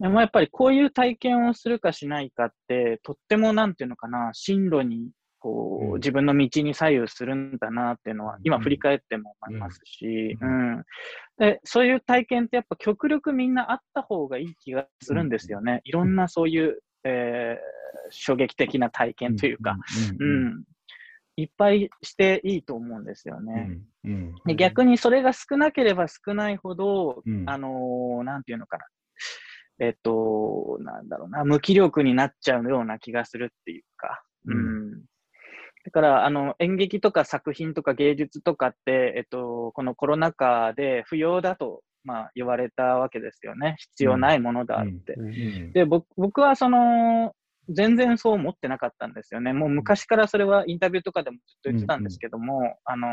[0.00, 5.94] でもやっぱりこういう体験をするかしないかって、とってもなんていうのかな、進路に、こう、うん。
[5.94, 8.62] 自分の道に左右するんだなっていうのは、今うん。
[8.62, 10.72] 振り返っても思いますし、ううん。
[10.78, 10.84] ん。
[11.38, 15.80] で、そういう体験ってやっぱ極力みんなあった方がいい気がするんですよね。
[15.84, 19.76] いろんなそういう、えー衝撃的な体験というか、
[20.20, 20.46] ううん。
[20.46, 20.64] ん。
[21.36, 23.78] いっぱいしていいと思うんですよね。
[24.04, 28.84] うんで逆にそれが少なければ少ないほど、うんあのーなんていうのかな。
[29.80, 34.22] えっと、なんだろうな、無気力になっちゃうような気がするっていうか。
[34.46, 35.04] ううんん。
[35.84, 43.76] だから、あの、演劇とか作品とか芸術とかって、えっと、このコロナ禍で不要だと、まあ、言われたわけですよね。
[43.78, 45.14] 必要ないものだって。
[45.14, 47.34] うんうんで、僕僕はその、
[47.70, 49.52] 全然そう思ってなかったんですよね。
[49.52, 53.08] もう昔からそれはインタビューとかでもずっと言ってたんですけども、あの、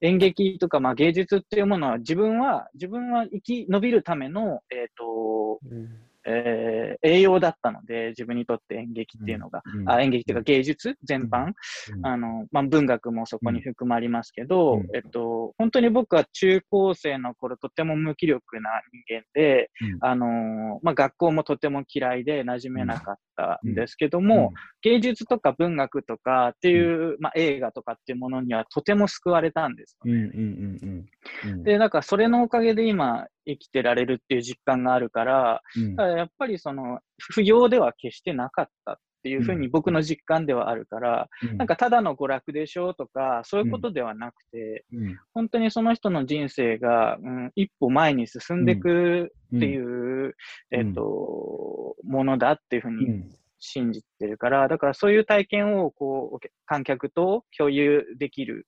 [0.00, 5.88] 演劇とか、まあ芸術っていうものは自分は、自分は生き延びるための、えっ、と、うん。
[6.26, 9.90] えー栄養だったので、自分にとって演劇っていうのが、うん。
[9.90, 10.96] あ演劇っていうか芸術？
[11.04, 11.52] 全般、
[11.96, 12.06] うん。
[12.06, 14.86] あの、まあ、文学もそこに含まれますけど、うん。
[14.94, 18.70] えっと、本当に僕は中高生の頃とても無気力な
[19.08, 19.98] 人間で、うん。
[20.00, 30.20] あの、まあ、学校もとても嫌いで馴染めなかったんですけども、芸術とか文学とかっていう、まあ、映画とかっていうものにはとても救われたんですよね。
[30.20, 31.06] うんうんうん
[31.44, 35.96] うんうんで、なんかそれのおかげで今生きてられるっていう実感があるから、うん。
[35.96, 38.92] ただやっぱりその不要では決してなかった。
[38.92, 41.56] っていうふうに僕の実感ではあるから、うん。
[41.56, 45.18] なんかただの娯楽でしょとか、そういうことではなくて、うん。
[45.32, 50.34] 本当にその人の人生が、うん、一歩前に進んでいくっていう、
[50.70, 53.30] えっ、と、ものだっていうふううにん。
[53.60, 58.66] 信じてるから、だからそういう体験をこう、観客と共有できる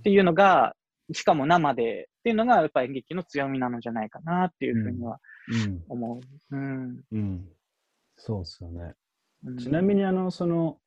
[0.00, 0.74] っていうのが、
[1.12, 5.82] しかも生でっていうのがやっぱ演劇の強みなのじゃないかなっていうふうにはうん。
[5.88, 6.20] 思
[6.50, 6.56] う。
[6.56, 7.00] うん。
[7.12, 7.48] うん。
[8.16, 8.94] そうっすよね。
[9.46, 10.78] うんちなみに、あの、その、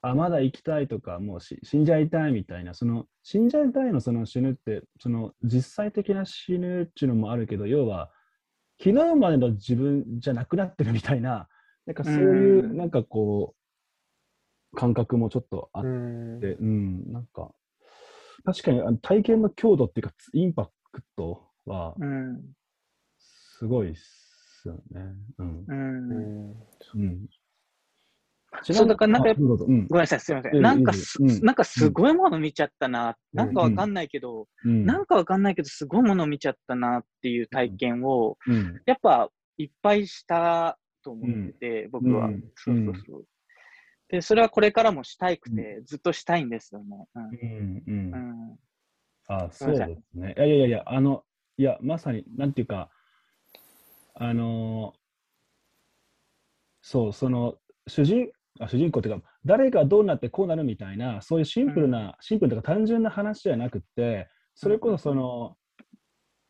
[0.00, 8.10] あ、まだ生きたいとか、もうし死んじゃいたいみたいな、その、死んじゃいたいのその死ぬって、その、実際的な死ぬっていうのもあるけど、要は、
[8.82, 11.48] 昨日までの自分じゃなくなってるみたいな、
[11.86, 13.54] なんかそういう、うんなんかこ
[14.72, 17.52] う、感覚もちょっとあっうんて、うん、なんか、
[18.44, 22.52] 確かにあの体験の強度っていうか、インパクトは、うん。
[23.18, 25.14] すごいっすよね。
[25.38, 25.58] うん。
[25.60, 25.64] う。
[25.68, 26.08] うん
[26.52, 26.56] ん
[26.94, 27.28] うん。
[28.62, 30.62] そうだからなんかごめんなさい、すみません。
[30.62, 30.92] なんか
[31.42, 33.16] なんかすごいもの見ちゃったな。
[33.34, 33.36] うん。
[33.36, 34.84] なんかわかんないけど、うん。
[34.84, 38.80] なんかわかんないけど、すごいもの見ちゃったなっていう体験を、うん。
[38.86, 42.44] やっぱいっぱいしたと思ってて、僕は、うん。
[42.54, 43.24] そうそうそう。
[44.08, 47.06] で、それはこれからもしたいくて、ずっとしたいんですよね。
[47.14, 47.20] う。
[47.20, 47.82] ん。
[47.86, 48.58] うん。
[49.28, 49.74] あ、すい。
[49.74, 50.34] うですね。
[50.36, 51.24] いやいやいやあの、
[51.56, 52.90] いや、まさに、なんていうか、
[54.14, 54.98] あのー
[56.80, 65.56] そう、その、主人、あ主人公っていうか、誰がどうなってこうなるみたいな、そういうシンプルな、シンプルというか単純な話じゃなくて、それこそその、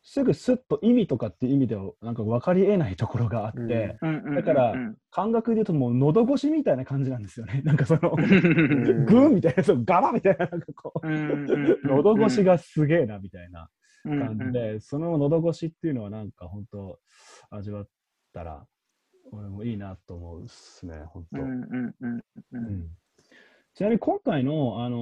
[0.01, 4.73] すぐスッと意味とかっていう意味では、なんか分かり得ないところがあって、うんうんうんうんだから
[5.11, 7.61] 感覚で言うともう喉越しみたいな感じなんですよね。
[7.65, 8.23] なんかその、うん。
[8.23, 13.69] んグーみたいな、そうガバみたいな、なんかこう、うんうんうん喉越しがすげえなみたいな
[14.05, 14.19] うん。
[14.19, 16.99] 感じで、その喉越しっていうのはなんか本当
[17.49, 17.87] 味わっ
[18.33, 18.65] たら、
[19.31, 21.41] 俺もいいなと思うっすね、本当。
[21.41, 22.17] うんうんうんうん。
[22.17, 22.63] ううん。
[22.81, 22.87] ん
[23.75, 24.97] ちなみに今回の、あの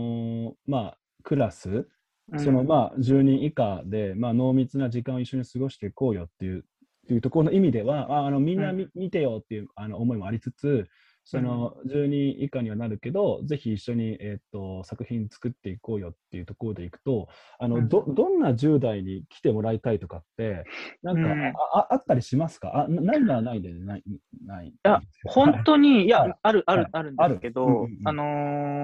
[0.51, 1.87] ーまあ、クラス、
[2.31, 2.39] うん。
[2.39, 6.63] そのまあ10人以下で、まあ、濃密な時間を一緒に過ごしていこうよっていうっ
[7.07, 10.87] ていうところの意味では、ああのみんな見,、見てよっていうあの思いもありつつ、
[11.29, 17.27] その10人以下にはなるけど、ぜひ一緒に、えー、と作品作っていこうよっていうところでいくと、
[17.59, 17.89] あのうん。
[17.89, 20.63] どどんな10代に来てもらいたいとかって、
[21.03, 21.47] なんか、うん。
[21.47, 22.85] あああったりしますか？
[22.85, 24.03] あなないならないでない。
[24.45, 24.67] ない。
[24.69, 26.33] いや本当に、いや、はい。
[26.41, 27.73] ある、あはい、るあるんですけど、ある。
[27.73, 28.07] うんうんうん。
[28.07, 28.23] あの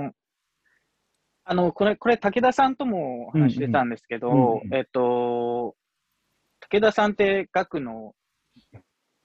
[0.09, 0.11] ー
[1.45, 4.73] あの、これ、これ、武田さんとも話してたんですけど、うんうんうん。
[4.73, 5.75] えっと、
[6.69, 8.15] 武田さんって学の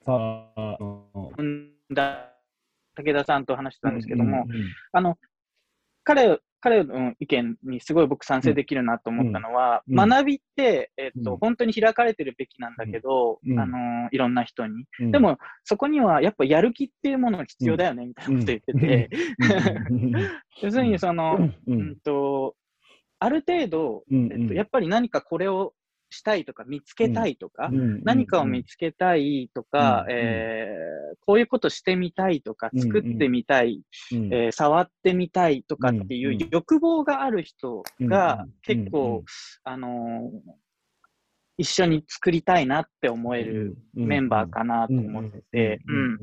[0.04, 0.78] さああ
[3.02, 4.46] 武田さんと話してたんですけども、
[4.92, 5.16] あの、
[6.04, 10.08] 彼、彼の意見にすごい僕賛成できるなと思ったのは、うんうん。
[10.08, 11.38] 学びって、えっと、うん。
[11.38, 13.60] 本当に開かれてるべきなんだけど、うん。
[13.60, 14.84] あのーいろんな人に。
[15.00, 15.10] うん。
[15.12, 19.10] でも、そこにはやっぱやる気っていうものが必要だよね、みたいなこと言ってて、
[19.90, 20.12] うん。
[20.62, 21.96] 要するにその、うん。
[22.00, 22.56] と、
[23.20, 24.32] ある程度、うん。
[24.32, 25.74] えっと、やっぱり何かこれを
[26.10, 34.32] したいとか、見つけたいとか、うん何かを見つけたいとか、うんえーこういうことしてみたいとか、うん作ってみたい、うん。
[34.32, 39.24] えー触ってみたいとかっていううん欲望がある人がうん結構、
[39.64, 40.52] あのー
[41.60, 46.18] 一緒に作りたいなって思えるメンバーかなと思ってて、うん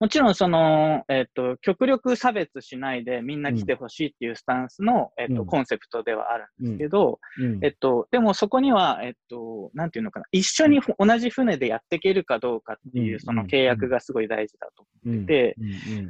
[0.00, 5.46] もちろんその、えっ、と、極力差別しないでみんな来てほしいっていうスタンスの、えっ、と、うん。
[5.46, 7.64] コンセプトではあるんですけど、うん。
[7.64, 15.56] えっと、でもそこには、えっと、なんていうのかな、一緒にふ同じ船でやっていけるかどうかっていうう、んその契約がすごい大事だと思ってて、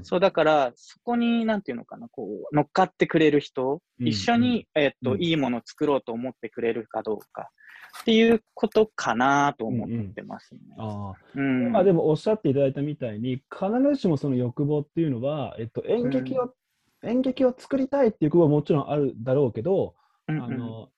[0.02, 4.08] そうだから、そこに、なんていうのかな、こう、乗っかってくれる人、うん。
[4.08, 5.22] 一緒に、えっと、うん。
[5.22, 7.50] いいものを作ろうと思ってくれるかどうか
[8.00, 10.60] っていうことかなと思ってますね。
[10.78, 11.66] あうん。
[11.68, 16.54] あまあでもおっしゃっていただいたみたいに必ずしもその欲望っていうのは、えっと、演劇を、
[17.02, 19.94] 演劇を作りたいっていう欲望はもちろんあるだろうけど、
[20.28, 20.88] うんうんあの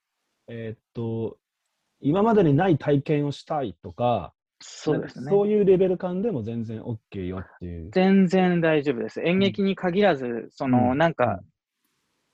[0.46, 1.38] えっと
[2.00, 4.34] 今までにない体験をしたいとか
[4.66, 5.30] そうですね。
[5.30, 7.90] そういうレベル感でも全然 OK よっていう。
[7.92, 9.20] 全然大丈夫です。
[9.20, 11.40] 演劇に限らず、その、うんなんか、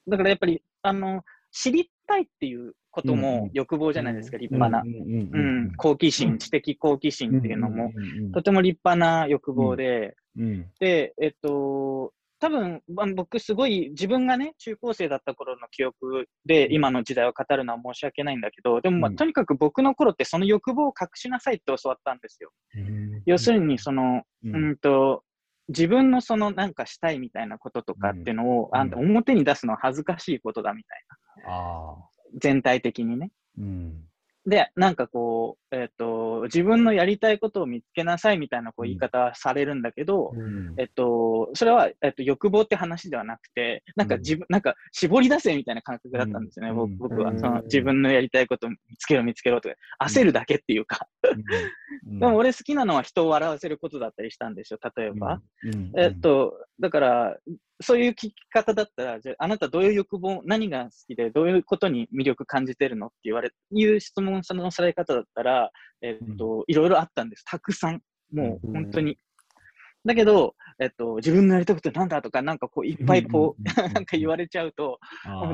[0.07, 4.83] だからやっぱり、あの、知りたいっていうこともん欲望じゃないですか、立派な。
[4.85, 5.39] う。
[5.39, 19.17] ん好奇心、知的好奇心っていうのも、うんとても立派な欲望で、うんで、えっと、多分、まあ僕すごい自分がね、中高生だった頃の記憶で今の時代を語るのは申し訳ないんだけど、でもまあうん。
[19.17, 22.51] とにかく僕の頃ってその欲望を隠しなさいって教わったんですよ。
[22.75, 24.57] うん要するに、その、うん。
[24.57, 25.23] うんと、
[25.71, 31.05] 自分のそのなんかしたいみたいなこととかっていうのを、うんあんた表に出すのは恥ずかしいことだみたい
[31.45, 31.53] な。
[31.53, 31.97] ああ。
[32.39, 33.31] 全体的にね。
[33.59, 34.10] うん。
[34.47, 40.75] で、なんかこう、えっ、と、自分のやりたいことを見つけなさいみたいなこう言い方はされるんだけど、うん。
[40.79, 46.77] えっと、それは、えっと、欲望って話ではなくて、なんか自分、なんか絞り出せみたいな感覚だったんですよね、うん。
[46.97, 47.33] 僕僕は。
[47.33, 47.39] うん。
[47.39, 49.75] その自分のやりたいことを見つけろ見つけろとか、
[50.07, 51.07] 焦るだけっていうか。
[52.07, 52.19] うん。
[52.21, 55.43] でも俺好きなのは人を笑わせることだったりしたんですよ、例えば。
[55.65, 55.93] うん。
[55.99, 57.37] えっと、だから、
[57.83, 65.71] そういう聞き方だったら、じゃあ、あなたどういう欲望、何が好きで、どういうことに魅力感じてるのって言われ、いう質問のされ方だったら、
[66.03, 67.45] えっと、いろいろあったんです。
[67.45, 68.03] たくさん。
[68.33, 69.19] もう、本当に。
[70.05, 73.63] だけど、えっと、自分のやりたいことなんだとか、なんかこう、いっぱいこう、
[73.93, 74.99] なんか言われちゃうと、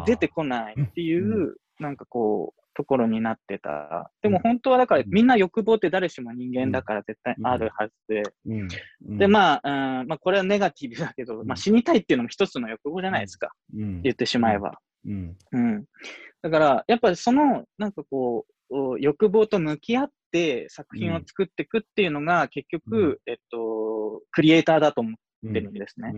[0.07, 4.13] 出てこないっていう、なんかこう、ところになってた。
[4.23, 5.11] でも本当はだから、うん。
[5.11, 8.23] みんな欲望って誰しも人間だから絶対あるはずで。
[9.01, 13.53] で、まあ、うんまあ、これはネガティブだけど、まあ、死にたいっていうのも一つの欲望じゃないですか。
[13.75, 14.03] うん。
[14.03, 14.79] 言ってしまえば。
[15.07, 15.37] うん。
[15.53, 15.85] うん。
[16.43, 23.19] だから、やっぱりその、なんかこう、お欲望と向き合って作品を作っていくっていうのが、結局、うん。
[23.27, 26.13] えっと、クリエイターだと思ってるんですね。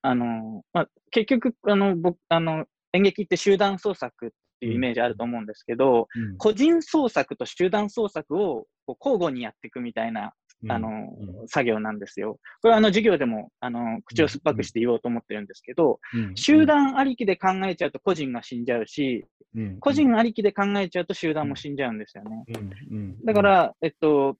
[0.00, 4.30] あの、まあ、結局、あの、僕、あの、演劇って集団創作っ
[4.62, 6.36] ていうイメージあると思うんですけど、うん。
[6.36, 10.34] 個人創作と集団創作をこう交互にやっていくみたいな、
[10.68, 11.48] あの、うん。
[11.48, 12.38] 作業なんですよ。
[12.60, 16.36] これはあの授業でも、あの、口を酸っぱくして言おうと思ってるんですけど、うん。
[16.36, 19.80] 集団ありきで考えちゃうと個人が死んじゃうし、うん。
[19.80, 22.44] 個人ありきで考えちゃうと集団も死んじゃうんですよね。
[22.48, 22.96] うん。
[22.96, 23.24] うん。
[23.24, 24.36] だから、えっと、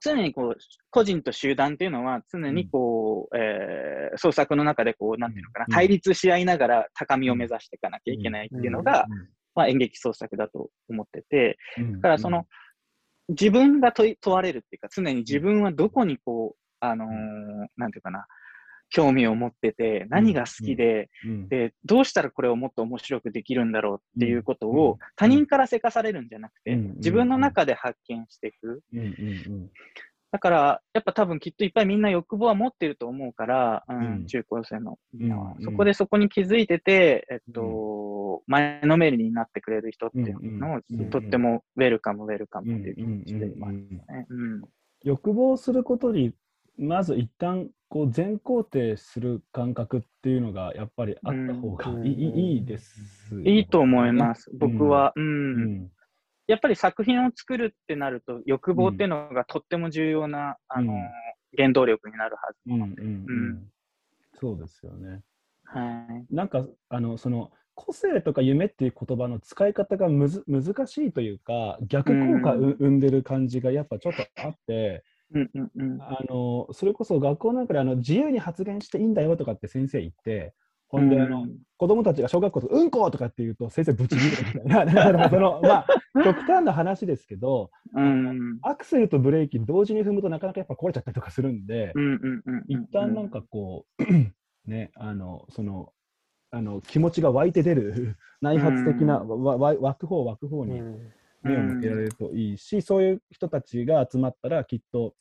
[0.00, 0.56] 常にこう、
[0.90, 5.74] 個人と集団っていうのは常にこう、えー創作の中でこう、なんていうのかな、うん。
[5.74, 9.06] 対立し合いながら高みを目指していかなきゃいけないっていうのが、
[9.58, 12.46] まあ演劇創作だと思ってて、うんだからその、
[13.28, 17.08] 自分が問い問われるっていうか、常に自分はどこにこう、あのー
[17.76, 18.26] なんていうかな、
[18.90, 28.82] 興味を持ってて、何が好きで、うんで、どうしたらこれをもっと面白くできるんだろうっていうことうんを他人からせかされるんじゃなくて、うん自分の中で発見していく。
[30.30, 34.26] だから、やっぱ多分きっといっぱいみんな欲望は持ってると思うから、うんうん。
[34.26, 44.26] 中高生のみんそこでそこに気づいてて、えっと、前のめりになってくれる人っていうのを、とってもウェルカム、ウェルカうんムっていう気持ちでいますね。
[44.28, 44.62] うん
[45.04, 46.34] 欲望することに
[46.76, 52.06] まず一旦こう全肯定する感覚っていうのがやっぱりあった方がうん。
[52.06, 54.50] いい,、いいですよね、いいと思います。
[54.52, 55.24] うん僕は、うん。
[55.24, 55.90] うん
[56.48, 61.00] やっぱり作品を作るってなると、欲望っていうのがとっても重要な、あのうん
[61.56, 63.02] 原動力になるはずうんうんなので。
[63.02, 63.72] うん
[64.40, 65.22] そうですよね。
[65.64, 66.34] はい。
[66.34, 76.02] なんかあのその個性とか夢っていう言葉の使い方がむず難しいというか逆効果生んでる感じがやっぱちょっとあって、うんうんうん。
[76.02, 80.54] あのそれこそ学校なんかであの自由に発言していいんだよとかって先生言って
[80.88, 85.28] ほんであの、うん子供たちが小学校でうんことかって言うと先生ぶち切れるみたいな。
[85.30, 85.86] その、まあ、
[86.24, 88.58] 極端な話ですけどうん。
[88.62, 91.92] アクセルとブレーキ同時に踏むとなかなかやっぱ壊れちゃったりとかするんで。
[92.66, 94.02] 一旦なんかこう、
[94.68, 95.92] ね、あのその
[96.50, 100.82] あの気持ちが湧いて出る 内発的な、わわ湧く方湧く方に
[101.42, 105.14] 目を向けられるといいし、そういう人たちが集まったらきっと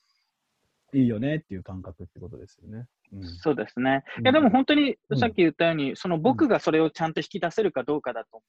[0.94, 2.88] いいよねっていう感覚ってことですよね。
[3.14, 4.04] うんそうですね。
[4.18, 8.42] うんいや、でも本当にうんさっき言ったように、その僕がそれをちゃんと引き出せるかどうかだと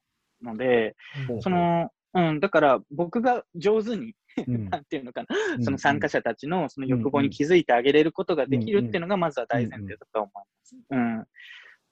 [0.43, 0.97] 思うので、
[1.41, 4.15] その、うん、だから僕が上手に、
[4.47, 10.77] うん なんていうのかな、うんその参加者たちのその欲望に気づいてあげれることができるっていうのがまずは大前うん提だと思います。
[10.91, 11.27] うん。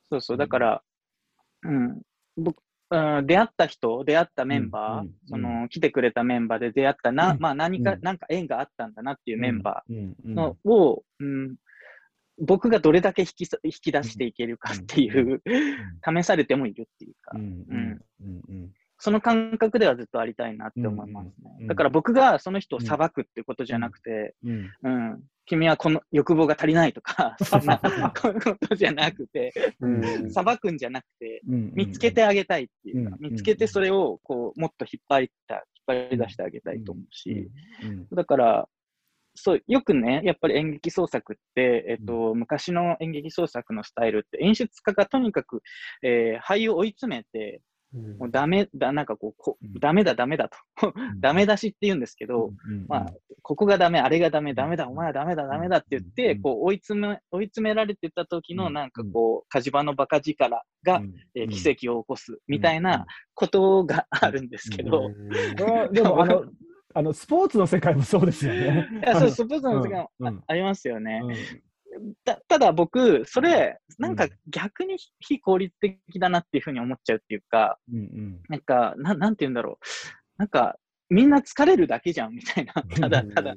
[0.08, 0.36] そうそう。
[0.36, 0.82] だから、
[1.62, 2.02] うん。
[2.36, 7.40] 僕、うん、出会った人、出会ったメンバー、うんうんその、来てくれたメンバーで出会ったな、うん。
[7.40, 8.00] まあ何か、うん。
[8.00, 11.56] なんか縁があったんだなっていうメンバうんーの、を、うん、
[12.38, 15.42] 僕がどれだけ引きそ引き出していけるかっていう、
[16.04, 18.42] 試されてもいるっていうか、うんうんうん。
[18.48, 21.32] うんその感覚ではずっとありたいなって思いますね。
[21.44, 21.62] うん。
[21.62, 24.70] うんだから僕がその人を裁くってことじゃなくて、うん。
[24.82, 28.32] うん、君はこの欲望が足りないとか、 そんなこ
[28.68, 30.30] とじゃなくて、うん。
[30.30, 31.72] 裁くんじゃなくて、うん。
[31.74, 33.32] 見つけてあげたいっていうか、うん。
[33.32, 37.50] 見つけてそれをこう、もっと引っ張った張り出してあげたいと思うし、
[37.82, 38.08] うん。
[38.12, 38.68] だから、
[39.34, 45.62] そう、よくね、やっぱり演劇創作って、えっと、昔の演劇創作のスタイルって、演出家がとにかく、
[46.02, 47.60] えー俳優を追い詰めて、うん
[48.18, 49.74] もうダメだ、なんかこう、こうん。
[49.80, 50.92] ダメだ、ダメだと。
[51.20, 52.52] ダメ出しって言うんですけど、
[52.88, 53.06] まあ、
[53.42, 56.42] ここがダメ、あれがダメ、ダメだ、お前はダメだ、ダメだって言って、うん。
[56.42, 58.72] こう追い詰め、追い詰められてた時の、うん。
[58.72, 61.02] なんかこう、火事場のバカ力が、
[61.34, 65.10] えー奇跡を起こすみたいなことがあるんですけど、
[65.92, 66.44] でも あの
[66.94, 68.88] あのスポーツの世界もそうですよね。
[69.04, 70.28] いやそう、スポーツの時間うん。
[70.28, 70.38] うん。
[70.38, 71.20] あありますよね。
[71.96, 79.86] うんたただ僕、それ、なんかうん逆に非効率的だなっていうふうに思っちゃうっていうか、うんうんなんか、ななんて言うんだろう。
[80.38, 80.76] なんか、
[81.08, 82.74] みんな疲れるだけじゃんみたいな。
[82.74, 83.56] ただただ。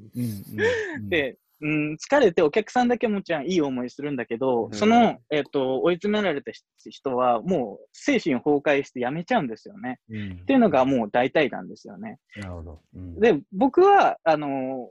[1.10, 6.52] で、うん、疲れてお客さんだけもちろんいい思いするんだけど、うんその、えっ、と、追い詰められた
[6.90, 10.00] 人はもう精神崩壊して辞めちゃうんですよね。
[10.10, 12.18] うんっていうのがもう大体なんですよね。
[12.38, 12.82] なるほど。
[12.96, 14.48] うんで、僕は、あの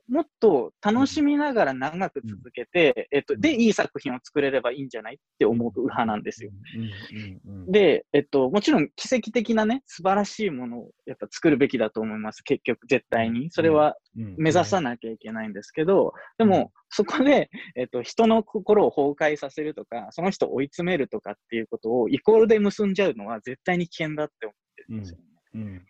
[0.08, 6.50] もっと楽しみながら長く続けて、えっと、で、いい作品を作れればいいんじゃないって思う派なんですよ。。
[6.76, 12.42] うんうんうんで、えっと、もちろん奇跡的なね、素晴らしいものをやっぱ作るべきだと思います。
[12.42, 13.50] 結局、絶対に。
[13.50, 25.24] それはうん目指さなきゃいけないんですけど、でも、そこで、 えっと、人の心を崩壊させるとか、その人を追い詰めるとかっていうことをイコールで結んじゃうのは絶対に危険だって思ってるんですよね。
[25.54, 25.86] うん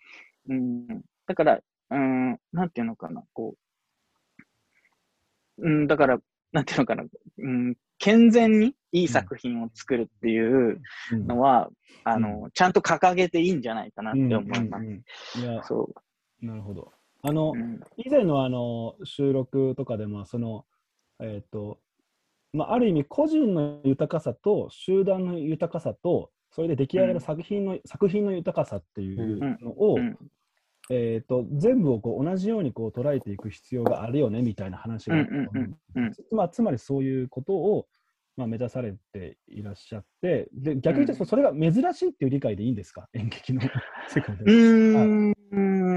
[0.51, 0.87] うん、
[1.27, 1.61] だから、
[1.91, 3.55] うん、なんていうのかな、こ
[5.59, 6.19] う、うん、だから、
[6.53, 7.05] なんていうのかな、
[7.39, 10.81] うん、健全にいい作品を作るっていう
[11.13, 11.69] うんのは、
[12.05, 14.83] あの、ちゃんと掲げていいんじゃないかなって思います。
[14.83, 15.93] うんうんうんいや、そ
[16.41, 16.93] なるほど。
[17.29, 17.59] あのう。
[17.59, 20.65] う、ん、以前のあの収録とかでも、その、
[21.21, 21.79] えっ、と、
[22.53, 30.17] まあ、ある意味、個人の豊かさと集団の豊かさと、それで出来上がる作品の、作品の豊かさっていうのを、うん。
[30.91, 37.87] えー、と全部をこう同じようにこう捉えていく必要があるよねみたいな話があったと思うんうんうんまあ、つまりそういうことを、
[38.37, 43.61] まあ、目指されていらっしゃって、で逆に言うとそれが珍しいっていう理解でいいんですか、 演劇の
[44.09, 45.35] 世界で。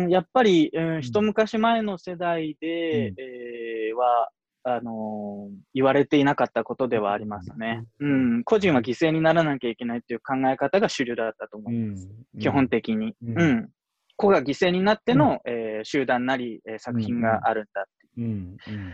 [0.02, 1.02] うーん、やっぱり、うん、ん。
[1.02, 3.16] 一昔前の世代で、うん。
[3.20, 4.30] えーは、
[4.64, 7.86] あのー言われていなかったことではありますね。
[8.00, 12.10] ううん、個人は犠牲にならなきゃいけないっていう考え方が主流だったと思います。
[12.40, 13.16] 基本的に。
[13.24, 13.52] ううん。
[13.54, 13.70] ん。
[14.18, 17.84] 個が犠牲になっての、えー集団なり、えー作品があるんだっ
[18.16, 18.28] ていう。
[18.28, 18.58] うん。
[18.68, 18.94] うん。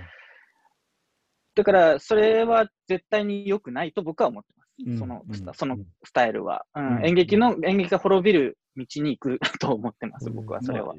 [1.55, 4.53] だから、それは絶対に良くないと僕は思って
[4.97, 5.53] そのスタうん。
[5.55, 6.97] そのスタイルは、うん。
[6.97, 7.05] うん。
[7.05, 10.87] 演劇の、演劇が滅びる道に行くと思ってます、僕はそれは。
[10.87, 10.95] まあ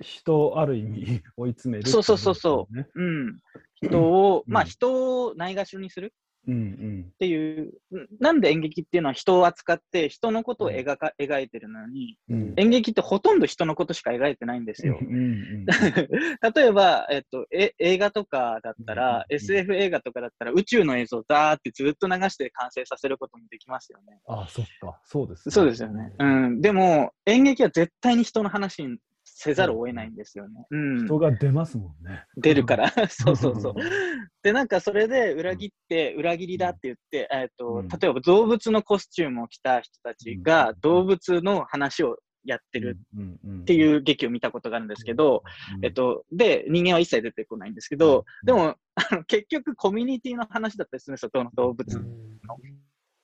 [0.00, 2.76] 人をある意味追い詰める、そうそうそうそう。
[2.76, 2.86] ね。
[2.94, 3.38] うん。
[3.74, 4.52] 人を、うん。
[4.52, 6.12] まあ人をないがしろにする
[6.44, 14.98] っていう、んなんで演劇っていうのは人を扱って人のことを描か、描いてるのに、うん演劇ってほとんど人のことしか描いてないんですよ。
[15.00, 15.66] うんうん
[16.54, 24.20] 例えば、えっと、え映画とかだったら、うん SF 映画とかだったら宇宙の映像をダーってずっと流して完成させることもできますよね。
[24.26, 25.52] あそっか、そうです、ね。
[25.52, 26.12] そうですよね。
[26.18, 26.60] うん。
[26.60, 28.98] でも、演劇は絶対に人の話に
[29.42, 30.66] せざるを得ないんですよね。
[30.70, 31.06] うん。
[31.06, 32.24] 人が出ますもんね。
[32.36, 32.90] 出るから。
[33.08, 33.74] そうそうそう。
[34.42, 45.42] で、なんかそれで裏切って、裏切りだって言って、えっ、と、うん例えば動物のコスチュームを着た人たちがうん動物の話をやってるっっていう劇を見たことがあるんですけど、
[45.78, 52.04] うんえっ、と、で、人間は一切出てこないんですけど、うんでも、あの結局コミュニティの話だったりするんですよ、どの動物。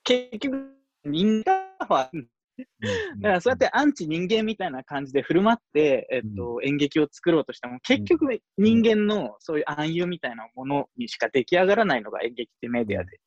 [0.03, 0.73] 結局、
[1.05, 2.11] 人間は、
[3.21, 8.27] だからそうやってアンチ人間みたいな感じで振る舞って、えっと、演劇を作ろうとしても、結局
[8.59, 13.21] 人間のそういう暗喩みたいなものにしか出来上がらないのが演劇ってメディアで。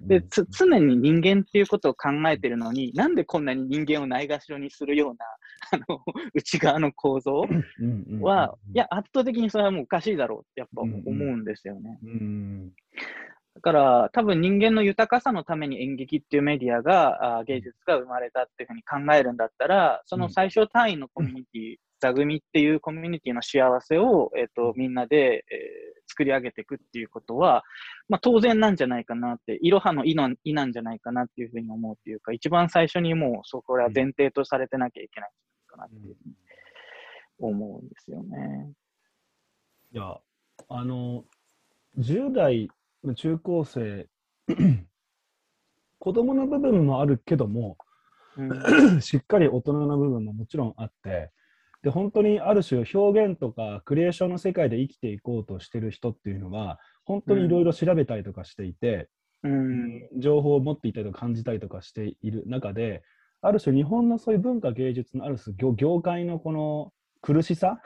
[0.00, 0.08] うん。
[0.08, 5.26] で、つ常に人間っていうことを考えてるのに、なんでこんなに人間をないがしろにするような、
[5.72, 6.02] あの、
[6.34, 7.44] 内側の構造
[8.20, 11.98] は、いや、圧倒的にそれはもうおかしいだろうってやっぱ思うんですよね。
[13.60, 27.62] うんだから、多分人間の豊かさのために演劇っていうメディアが、芸術が生まれたっていうふうに考えるんだったら、その最小単位のコミュニティ、座組っていうコミュニティの幸せを、えっ、と、みんなで、えー作り上げていくっていうことは、
[28.08, 35.30] まあ当然なんじゃないかなって、いろはの意の意なんじゃないかなっていうふうに思うっていうか、一番最初にもうそこは前提とされてなきゃいけない
[35.68, 36.34] かなっていうふうに
[37.38, 38.72] 思うんですよね。
[39.92, 40.18] いや、
[40.68, 41.24] あの、
[41.98, 42.74] 10代の
[43.14, 44.06] 中高生、
[45.98, 47.76] 子供の部分もあるけども、
[48.36, 49.00] うん。
[49.02, 51.30] しっかり大人の部分ももちろんあって、
[51.82, 59.08] で、本当にある種表現とかクリエーションの世界で生きていこうとしてる人っていうのが、本当にいろいろ調べたりとかしていて、
[59.42, 60.08] うん。
[60.18, 63.02] 情報を持っていたりとか感じたりとかしている中で、
[63.42, 66.92] ある種日本のそういう文化芸術のある種業業界のこの
[67.22, 67.80] 苦しさ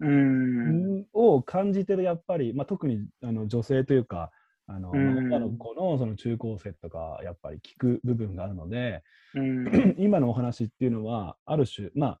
[0.00, 1.06] うん。
[1.12, 4.30] を感じてるやっぱり、まあ、特にあの女性というか
[4.66, 5.18] あの、うん。
[5.18, 9.02] 女の子のその中高生とかやっぱり聞く部分があるので
[9.34, 9.94] うん。
[9.98, 12.20] 今のお話っていうのはある種まあ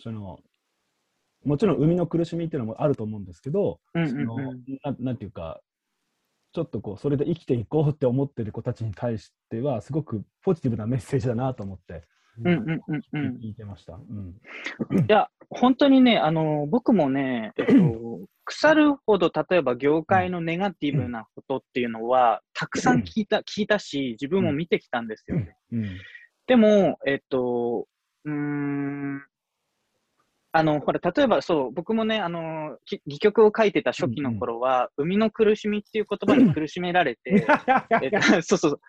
[0.00, 0.38] その
[1.44, 4.40] もちろん生みの苦しみっていうのもあると思うんですけど、うんそのうん。
[4.40, 5.60] うんななんていうか
[6.52, 12.04] ちょっとこうそれで生きていこうって思ってる子たちに対してはすごくポジティブなメッセージだなと思って
[12.44, 13.36] うんうんうんうん。
[13.38, 13.94] 聞いてました。
[13.94, 14.34] うん
[14.96, 17.72] いや、本当にね、あの、僕もね、えっと、
[18.44, 25.56] 腐るほど、例えば業界のネガティブなことっていうのは、たくさん聞いた、聞いたし、自分も見てきたんですよね。
[25.72, 25.88] うん
[26.46, 27.86] でも、えっと、
[28.24, 29.22] うーん、
[30.50, 37.46] あの、ほら、例えばそう、僕もね、あの、き戯曲を書いてた初期の頃は、生みの苦しみっていう言葉に苦しめられて、
[38.02, 38.80] えっと、そうそう、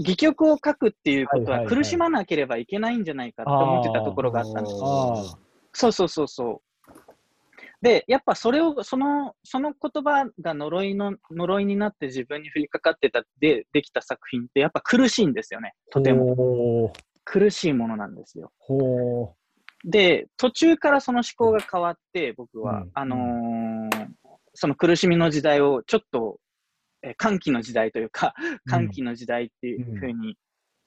[0.00, 4.82] 戯曲を書くっていうことは苦しまなければいけないんじゃないかって思ってたところがあったんですよ。
[4.82, 5.38] あ
[5.76, 6.74] そうそうそうそう。
[7.82, 15.74] で、やっぱそれを、その、その言葉が呪いの、呪いになって自分に降りかかってたで、できた作品ってやっぱ苦しいんですよね。
[15.90, 16.34] とても。
[16.34, 16.92] も。
[17.24, 18.52] 苦しいものなんですよ。
[18.58, 19.34] ほ
[19.84, 22.90] で、途中からその思考が変わって、僕は、うん。
[22.94, 24.06] あのー
[24.56, 26.38] その苦しみの時代をちょっと、
[27.02, 28.34] えー歓喜の時代というか、
[28.66, 30.36] 歓喜の時代っていうふうに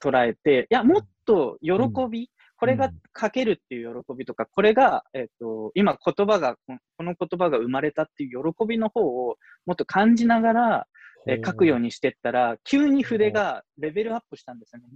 [0.02, 1.74] 捉えて、いや、もっと喜
[2.10, 2.90] び、これが
[3.20, 9.36] 書けるっていう喜びとか、これが、えっ、と、今言葉が、ここの言葉が生まれたっていう喜びの方を
[9.66, 10.88] もっと感じながら、
[11.28, 14.88] えー書くようにしてったら、急に筆がレベルアップしたんですよね。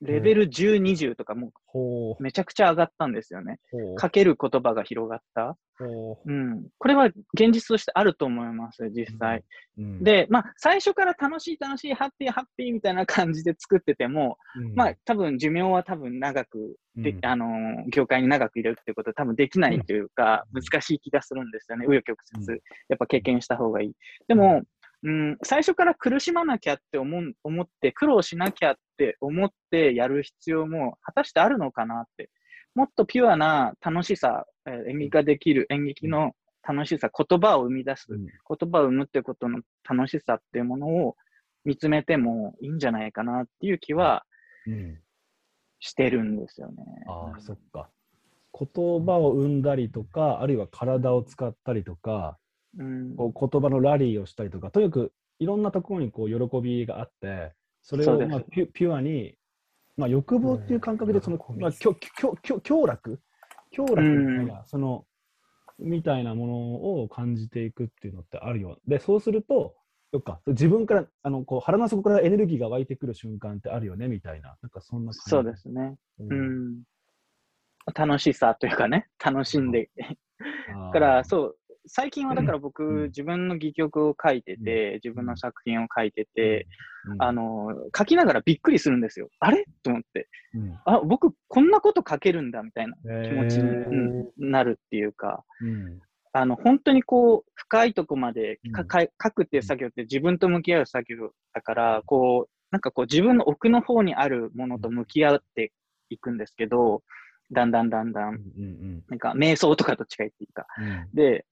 [0.00, 3.58] レベル10、20とかもほうめちゃくちゃ上がったんですよね。
[3.72, 4.00] う。
[4.00, 5.56] 書ける言葉が広がった。
[5.78, 6.66] ほうん。
[6.78, 9.44] これは現実としてあると思います、実際。
[9.78, 9.82] う。
[9.82, 21.86] うん、で、まあ、最初から楽しい楽しい、ハッピーハッピーみたいな感じで作ってても、うんまあ、多分寿命は多分長く、でうんあのー業界に長くいるってことは多分できないというか、うん難しい気がするんですよね。
[21.86, 23.92] 紆余曲折、うんやっぱ経験した方がいい。
[24.28, 24.62] でも、
[25.02, 32.30] うん、最初から苦しまなきゃって思う思って、苦労しなきゃって思ってやる必要も果たしてあるのかなって。
[32.74, 36.32] もっとピュアな楽しさ、えー演劇ができる演劇の
[36.66, 41.16] 楽しさ、言葉を生み出す、うん言葉を生むってことの楽しさっていうものを
[41.64, 44.24] 見つめてもいいんじゃないかなっていう気は
[44.66, 44.98] うん。
[45.80, 46.82] してるんですよね。
[47.06, 47.90] ああ、そっか。
[48.58, 52.38] 言葉を生んだりとか、あるいは体を使ったりとか、
[52.78, 57.52] うん、こう言葉のラリーをしたりとか、とにかくいろんなところにこう喜びがあって、
[57.84, 59.36] それをまあピュピュアに、
[59.96, 63.20] まあ、欲望っていう感覚でその、うんまあ、きょきょきょ享楽？
[63.76, 65.04] 享楽みたいな、その
[65.78, 68.78] みたいなものを感じていくっていうのってあるよ。
[68.88, 69.74] で、そうすると、
[70.12, 75.12] そっか自分からあのこう腹の底からエネルギーが湧いてくる瞬間ってあるよねみたいな、なんかそんな。
[75.12, 75.96] そうですね。
[76.20, 76.24] う。
[76.24, 76.82] うんん。
[77.94, 79.90] 楽しさというかね、楽しんで。
[79.98, 80.06] だ
[80.86, 81.56] だ から、そう、
[81.86, 83.02] 最近はだから僕、うん。
[83.06, 86.66] 自分の戯曲を書いてて、自分の作品を書いてて、
[87.06, 89.28] うん、あの、書きながらびっくりするんですよ。
[89.38, 89.64] あれ？
[89.82, 90.28] と思って。
[90.54, 96.00] うん、あ、僕、こんなこと書けるんだ、みたいな気気持ちに、うんなるっていうか、うん。
[96.32, 105.70] あの、本当にこう、深いとこまで書くっていう作業って自分と向き合う作業だから、こう、なんかこう自分の奥の方にあるものと向き合って
[106.08, 107.04] いくんですけど、
[107.52, 109.04] だんだんだんだうんん、うん。
[109.08, 110.66] なんか瞑想とかと近いっていうか。
[110.78, 111.08] うん。
[111.14, 111.46] で、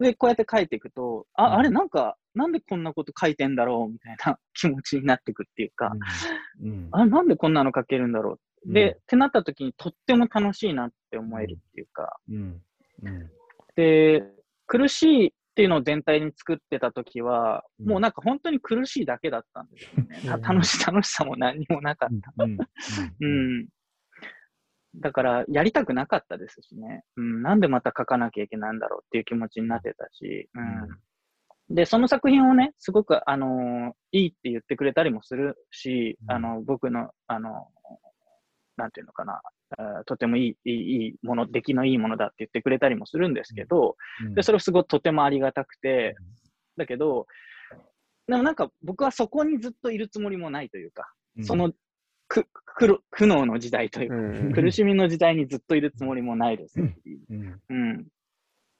[0.00, 1.44] で、こうやって書いていくと、うん。
[1.44, 5.92] あ、あれなんか、なんでこんなこと書いてんだろうみたいな 気持ちになっていくっていうか、
[6.62, 6.88] うん。
[6.92, 8.68] あ、なんでこんなの書けるんだろう。
[8.68, 8.72] うん。
[8.72, 12.62] で、ってなった時にとっても楽しいなって思えるっていうか、うん。
[13.02, 13.30] うん。
[13.76, 14.24] で、
[14.66, 17.88] 苦しいっていうのを全体に作ってた時は、うん。
[17.88, 20.38] もうなんか本当に苦しいだけだったんですよね。
[20.40, 22.44] 楽し楽しさも何にもなかった。
[22.44, 22.58] うん。
[23.20, 23.68] うん。
[24.96, 27.04] だから、やりたくなかったですしね。
[27.16, 27.42] うん。
[27.42, 30.48] なんでまた書かなきゃいけないんだろうっていう気持ちになってたし。
[30.54, 31.74] うん。
[31.74, 37.68] で、その作品をね、すごく、あのーいいって言ってくれたりもするし、うんあの、僕の、あの、
[38.76, 39.40] なんていうのかな、
[39.78, 46.16] えーとてもいい、いい、いいもの、出来のいいものだって言ってくれたりもするんですけど、うんで、それをすごくとてもありがたくて、
[46.76, 47.26] だけど、
[48.26, 51.76] でもなんか僕はそこにずっといるつもりもないというか、うんそのく
[52.30, 52.46] 苦
[53.10, 54.18] 苦悩の時代というか、う
[54.48, 54.52] ん。
[54.54, 56.74] 苦しみの時代にずっといるつもりもないです。
[56.74, 56.80] し、
[57.28, 57.60] うん。
[57.68, 58.06] うん。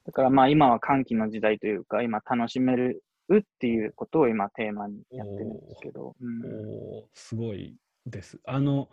[0.05, 3.03] だからまあ今は歓喜の時代というか、今楽しめる
[3.35, 6.41] っていうことを今テーマにやってるんですけど、うん。
[7.13, 7.75] すごい
[8.05, 8.39] です。
[8.45, 8.89] あの、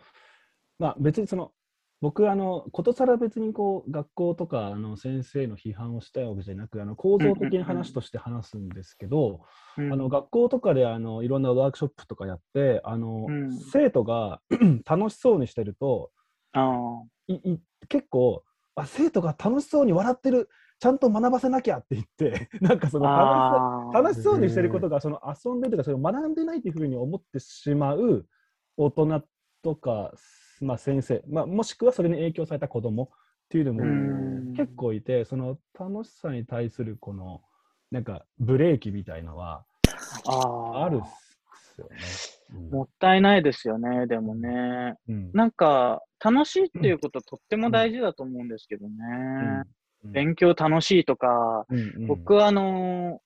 [0.77, 1.53] まあ別にその、
[2.01, 9.41] 僕、あの、ことさら別にこう、学校とか、あの、先生の批判をしたいわけじゃなく、あの、構造的な話として話すんですけど、
[9.77, 13.51] うんあの、学校とかで、あの、いろんなワークショップとかやって、あの、うん。
[13.51, 14.41] 生徒が
[14.85, 16.11] 楽しそうにしてると、
[16.53, 18.43] あいい結構、
[18.75, 28.25] あ生徒が楽しそうに笑ってるちゃんと学ばせなきゃって言って なんかその楽しそう楽しそうにしてることがその遊んでるとかその学んでないというふうに思ってしまう
[28.77, 29.23] 大人
[29.61, 30.13] とか、
[30.61, 33.07] まあ、先生、まあ、もしくはそれに影響された子供っ
[33.49, 37.41] ていうのも結構いてその楽しさに対するこの
[37.91, 39.65] なんかブレーキみたいのは
[40.25, 41.07] あるっ
[41.75, 41.97] すよね。
[42.71, 44.95] もったいないですよね、でもね。
[45.07, 48.95] うん、なんか、楽しいっていうこととっても大事だと思うんですけどね。
[50.03, 51.65] うん、勉強楽しいとか、
[52.07, 53.21] 僕はあの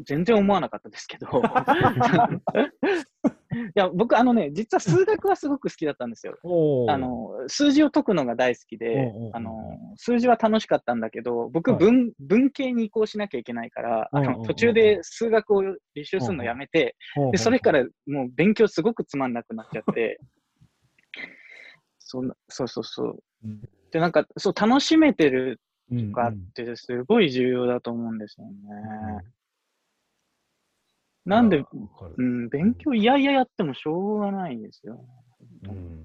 [0.00, 1.26] 全然思わなかったですけど。
[3.24, 6.36] いや、僕、あのね、実は数学はすごく好きだったんですよ。
[6.88, 9.52] あの、数字を解くのが大好きで、あの、
[9.96, 16.96] 数字は楽しかったんだけど、僕、文、文系に移行しなきゃいけないから、あの、途中で数学を履修するのやめて、
[17.32, 20.20] で、それからもう勉強すごくつまんなくなっちゃって、
[21.98, 23.18] そそうそうそう。
[23.90, 28.54] で、なんか、そう、楽しめてるとかってすごい重要だと思うんですよね。
[31.24, 31.64] なんで、
[32.18, 35.04] うん、勉強いやいややってもしょうがないんですよ。
[35.68, 36.04] うん、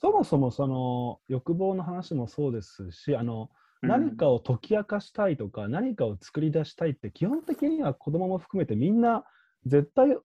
[0.00, 3.50] そもそもその欲望の話もそうですし、あの
[3.82, 9.24] 何かを解き明かしたいとか、うん、何かを作り出したいって基本的には子供も含めてみんな
[9.66, 10.16] 絶対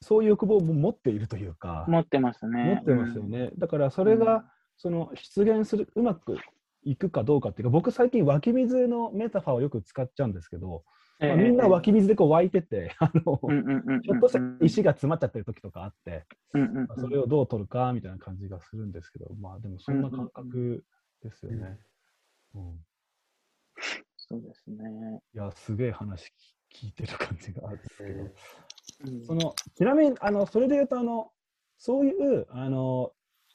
[0.00, 2.82] そういう欲望も持っているというか持ってますね。
[2.86, 4.44] 持ってますよね、うん、だからそれが、
[4.76, 6.36] その出現するうまく
[6.84, 10.84] いくかどうかっていうか僕最近湧き水のメタファーをよく使っちゃうんですけど
[11.20, 13.22] まあ、みんな湧き水でこう湧いてて、あの、
[14.02, 20.84] ちょっとした石が詰まっちゃってる時とかあって、まあ、それをどう取るかみたいな感じがするんですけど、まあでもそんな感覚
[21.22, 21.78] ですよね。
[22.54, 22.62] うん、
[24.16, 25.20] そうですね。
[25.34, 26.32] いや、すげえ話
[26.72, 28.22] 聞いてる感じがあるんですけど、
[29.12, 31.30] うん、そのちなみにあのそれで言うとあの
[31.76, 33.12] そういうあの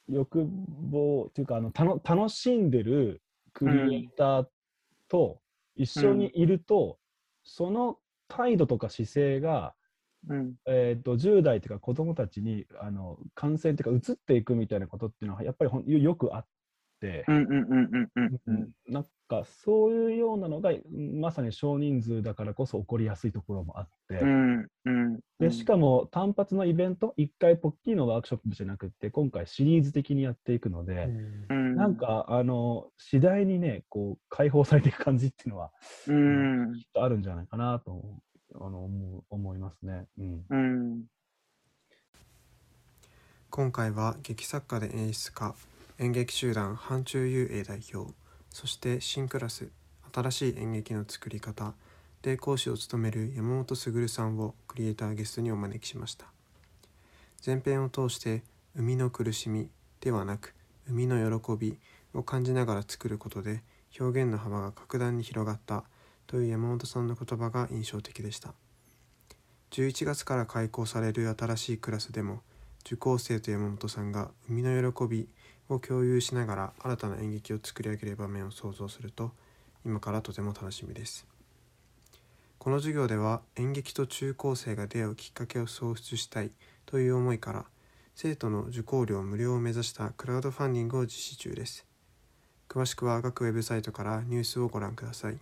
[0.08, 4.46] 欲望というかあのたの楽しんでるクリエイター
[5.08, 5.40] と
[5.76, 6.98] 一緒にいると、
[7.44, 9.74] その態度とか姿勢が、
[10.28, 16.48] うん、えーと、10代というか子どもたちにあの感染というか移っていくみたいなことっていうのはやっぱりよくあって
[18.88, 31.08] なんかそういうようなのがまさに少人数だからこそ起こりやすいところもあって、うんうん、でしかも単発のイベント1回ポッキーのワークショップじゃなくて今回シリーズ的にやっていくので、
[31.50, 35.70] うん、なんかあの次第にねこう解放されていく感じっていうのは、
[36.06, 38.02] うん、きっとあるんじゃないかなと
[38.54, 40.06] あの思思いますね。
[40.18, 41.04] うん。
[43.50, 45.54] 今回は劇作家で演出家
[45.96, 48.12] 演劇集団範中遊泳代表
[48.50, 49.68] そして新クラス
[50.12, 51.74] 新しい演劇の作り方
[52.20, 56.26] で講師を務める山本卓さんをクリエイターゲストにお招きしました。
[57.46, 58.42] 前編を通して
[58.74, 59.70] 「生みの苦しみ」
[60.00, 60.52] ではなく
[60.88, 61.78] 「生みの喜び」
[62.12, 63.62] を感じながら作ることで
[64.00, 65.84] 表現の幅が格段に広がった
[66.26, 68.52] という山本さんの言葉が印象的でした。
[69.70, 72.42] 11月から開講される新しいクラスでも
[72.84, 75.28] 受講生と山本さんが生みの喜び
[75.68, 79.32] を共有しながら新たな演劇を作り上げる場面を想像すると
[79.84, 81.26] 今からとても楽しみです。
[82.58, 86.50] この授業では演劇と中高生が出会うきっかけを創出したい
[86.86, 87.66] という思いから
[88.14, 91.84] 生徒の受講料無料を目指したクラウドファンディングを実施中です。
[92.68, 95.38] 詳しくは各ウェブサイトからニュースをご覧ください。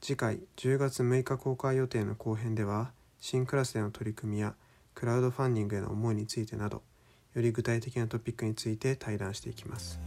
[0.00, 4.54] 次回10月6日公開予定の後編では新クラスでの取り組みや
[4.94, 6.82] クラウドファンディングへの思いについてなど
[7.34, 10.00] より具体的なトピックについて対談していきます。